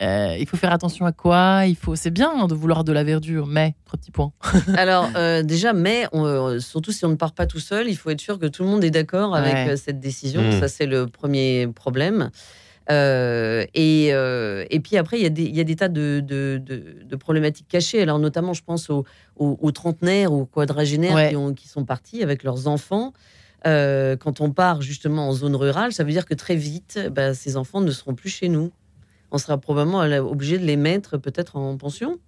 [0.02, 1.66] euh, il faut faire attention à quoi?
[1.68, 4.32] Il faut, c'est bien hein, de vouloir de la verdure, mais trois petits points.
[4.76, 7.96] Alors euh, déjà, mais on- euh, surtout si on ne part pas tout seul, il
[7.96, 9.70] faut être sûr que tout le monde est d'accord avec Ouais.
[9.70, 10.42] euh, cette décision.
[10.42, 10.60] Mm.
[10.60, 12.32] Ça, c'est le premier problème.
[12.92, 15.88] Euh, et, euh, et puis après, il y a des, il y a des tas
[15.88, 18.02] de, de- de- de problématiques cachées.
[18.02, 19.06] Alors notamment, je pense aux,
[19.38, 21.30] aux- aux trentenaires, aux quadragénaires Ouais.
[21.30, 23.14] qui, ont- qui sont partis avec leurs enfants.
[23.66, 27.34] Euh, quand on part justement en zone rurale, ça veut dire que très vite, bah,
[27.34, 28.72] ces enfants ne seront plus chez nous.
[29.32, 32.20] On sera probablement obligé de les mettre peut-être en pension.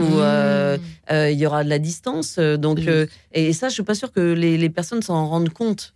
[0.00, 0.80] Euh, Mmh.
[1.12, 2.38] euh, il y aura de la distance.
[2.38, 5.92] donc, euh, et ça, je suis pas sûre que les, les personnes s'en rendent compte.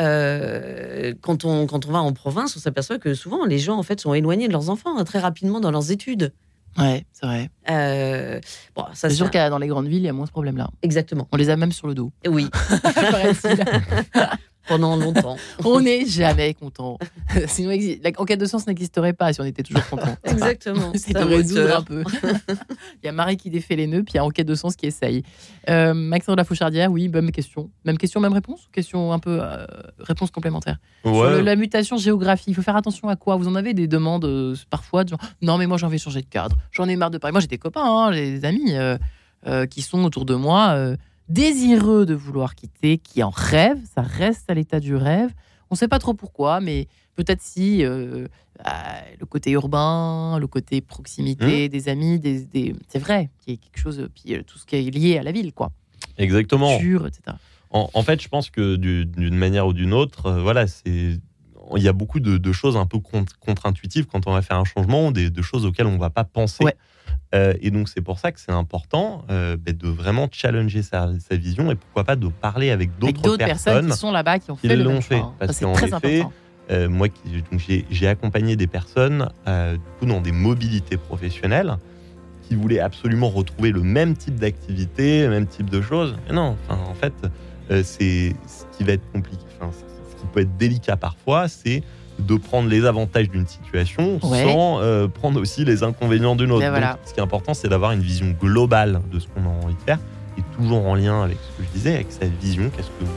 [0.00, 3.82] Euh, quand, on, quand on va en province, on s'aperçoit que souvent les gens en
[3.82, 6.32] fait sont éloignés de leurs enfants hein, très rapidement dans leurs études.
[6.78, 7.50] Ouais, c'est vrai.
[7.68, 8.40] Euh,
[8.76, 10.70] bon, ça C'est sûr qu'à dans les grandes villes, il y a moins ce problème-là.
[10.82, 11.26] exactement.
[11.32, 12.12] On les a même sur le dos.
[12.26, 12.48] Oui.
[14.70, 15.36] pendant longtemps.
[15.64, 16.96] on n'est jamais content.
[17.48, 17.70] Sinon,
[18.02, 20.16] la- en cas de sens n'existerait pas si on était toujours content.
[20.24, 20.92] Exactement.
[20.94, 21.78] C'est de un résoudre moteur.
[21.78, 22.04] un peu.
[23.02, 24.76] il y a Marie qui défait les nœuds, puis il y a Enquête de sens
[24.76, 25.22] qui essaye.
[25.68, 27.70] Euh, Maxence de la Fauchardière, oui, même question.
[27.84, 29.38] Même question, même réponse ou Question un peu.
[29.42, 29.66] euh,
[29.98, 30.76] réponse complémentaire?
[31.04, 31.30] Sur Ouais.
[31.38, 33.36] le- la mutation géographique, il faut faire attention à quoi?
[33.36, 36.02] Vous en avez des demandes euh, parfois de genre, non, mais moi j'ai envie de
[36.02, 37.32] changer de cadre, j'en ai marre de Paris.
[37.32, 38.96] Moi j'ai des copains, hein, j'ai des amis euh,
[39.46, 40.96] euh, qui sont autour de moi, euh,
[41.30, 45.30] désireux de vouloir quitter, qui en rêvent, ça reste à l'état du rêve.
[45.70, 48.26] On ne sait pas trop pourquoi, mais peut-être si euh,
[48.64, 53.56] ah, le côté urbain, le côté proximité des amis, des, des- c'est vrai, qu'il y
[53.56, 55.70] a quelque chose, puis euh, tout ce qui est lié à la ville, quoi.
[56.18, 56.76] Exactement.
[56.78, 57.36] Culture, etc.
[57.70, 61.20] En, en fait, je pense que du- d'une manière ou d'une autre, euh, voilà, c'est
[61.76, 64.58] il y a beaucoup de, de choses un peu contre- contre-intuitives quand on va faire
[64.58, 66.64] un changement, des, de choses auxquelles on va pas penser.
[66.64, 66.76] Ouais.
[67.34, 71.08] Euh, et donc c'est pour ça que c'est important euh, ben, de vraiment challenger sa,
[71.20, 73.90] sa vision et pourquoi pas de parler avec d'autres personnes, personnes.
[73.90, 76.32] qui sont là-bas, qui ont fait le même fait, parce qu'en très effet, important.
[76.70, 77.08] Euh, moi,
[77.90, 81.76] j'ai accompagné des personnes du coup, dans des mobilités professionnelles
[82.48, 86.16] qui voulaient absolument retrouver le même type d'activité, le même type de choses.
[86.26, 87.14] Mais non, en fait,
[87.82, 89.44] c'est ce qui va être compliqué.
[89.60, 89.72] Enfin,
[90.20, 91.82] qui peut être délicat parfois, c'est
[92.18, 94.44] de prendre les avantages d'une situation Ouais.
[94.44, 96.70] sans euh, prendre aussi les inconvénients d'une autre.
[96.70, 99.64] Ben Donc, ce qui est important, c'est d'avoir une vision globale de ce qu'on a
[99.64, 99.98] envie de faire
[100.38, 103.10] et toujours en lien avec ce que je disais, avec sa vision, qu'est-ce que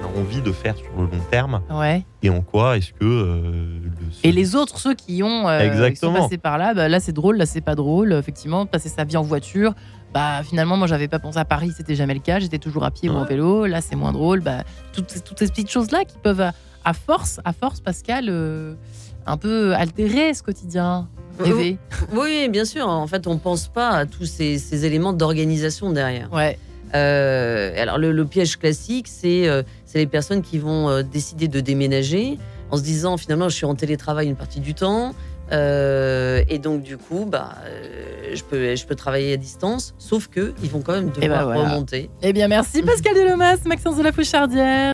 [0.00, 2.04] on a envie de faire sur le long terme Ouais.
[2.22, 3.40] et en quoi est-ce que euh,
[3.82, 3.90] le
[4.28, 6.22] Et les autres, ceux qui ont euh, qui sont Exactement.
[6.22, 8.12] passés par là, bah, là c'est drôle, là c'est pas drôle.
[8.12, 9.74] Effectivement, passer sa vie en voiture,
[10.14, 12.38] bah finalement moi j'avais pas pensé à Paris, c'était jamais le cas.
[12.38, 13.66] J'étais toujours à pied ou en vélo.
[13.66, 14.40] Là c'est moins drôle.
[14.40, 16.52] Bah toutes, ces- toutes ces petites choses là qui peuvent à,
[16.84, 18.74] à force, à force Pascal, euh,
[19.26, 21.76] un peu altérer ce quotidien, rêver.
[22.14, 22.88] Oui, bien sûr.
[22.88, 26.32] En fait, on pense pas à tous ces, ces éléments d'organisation derrière.
[26.32, 26.58] Ouais.
[26.94, 31.46] Euh, alors, le, le piège classique, c'est euh, c'est les personnes qui vont euh, décider
[31.46, 32.38] de déménager
[32.70, 35.14] en se disant finalement, je suis en télétravail une partie du temps.
[35.52, 39.94] Euh, et donc, du coup, bah, euh, je, peux, je peux travailler à distance.
[39.98, 41.70] Sauf que ils vont quand même devoir ben voilà.
[41.70, 42.10] remonter.
[42.22, 44.78] Eh bien merci Pascal Delomas, Maxence de la Fouchardière.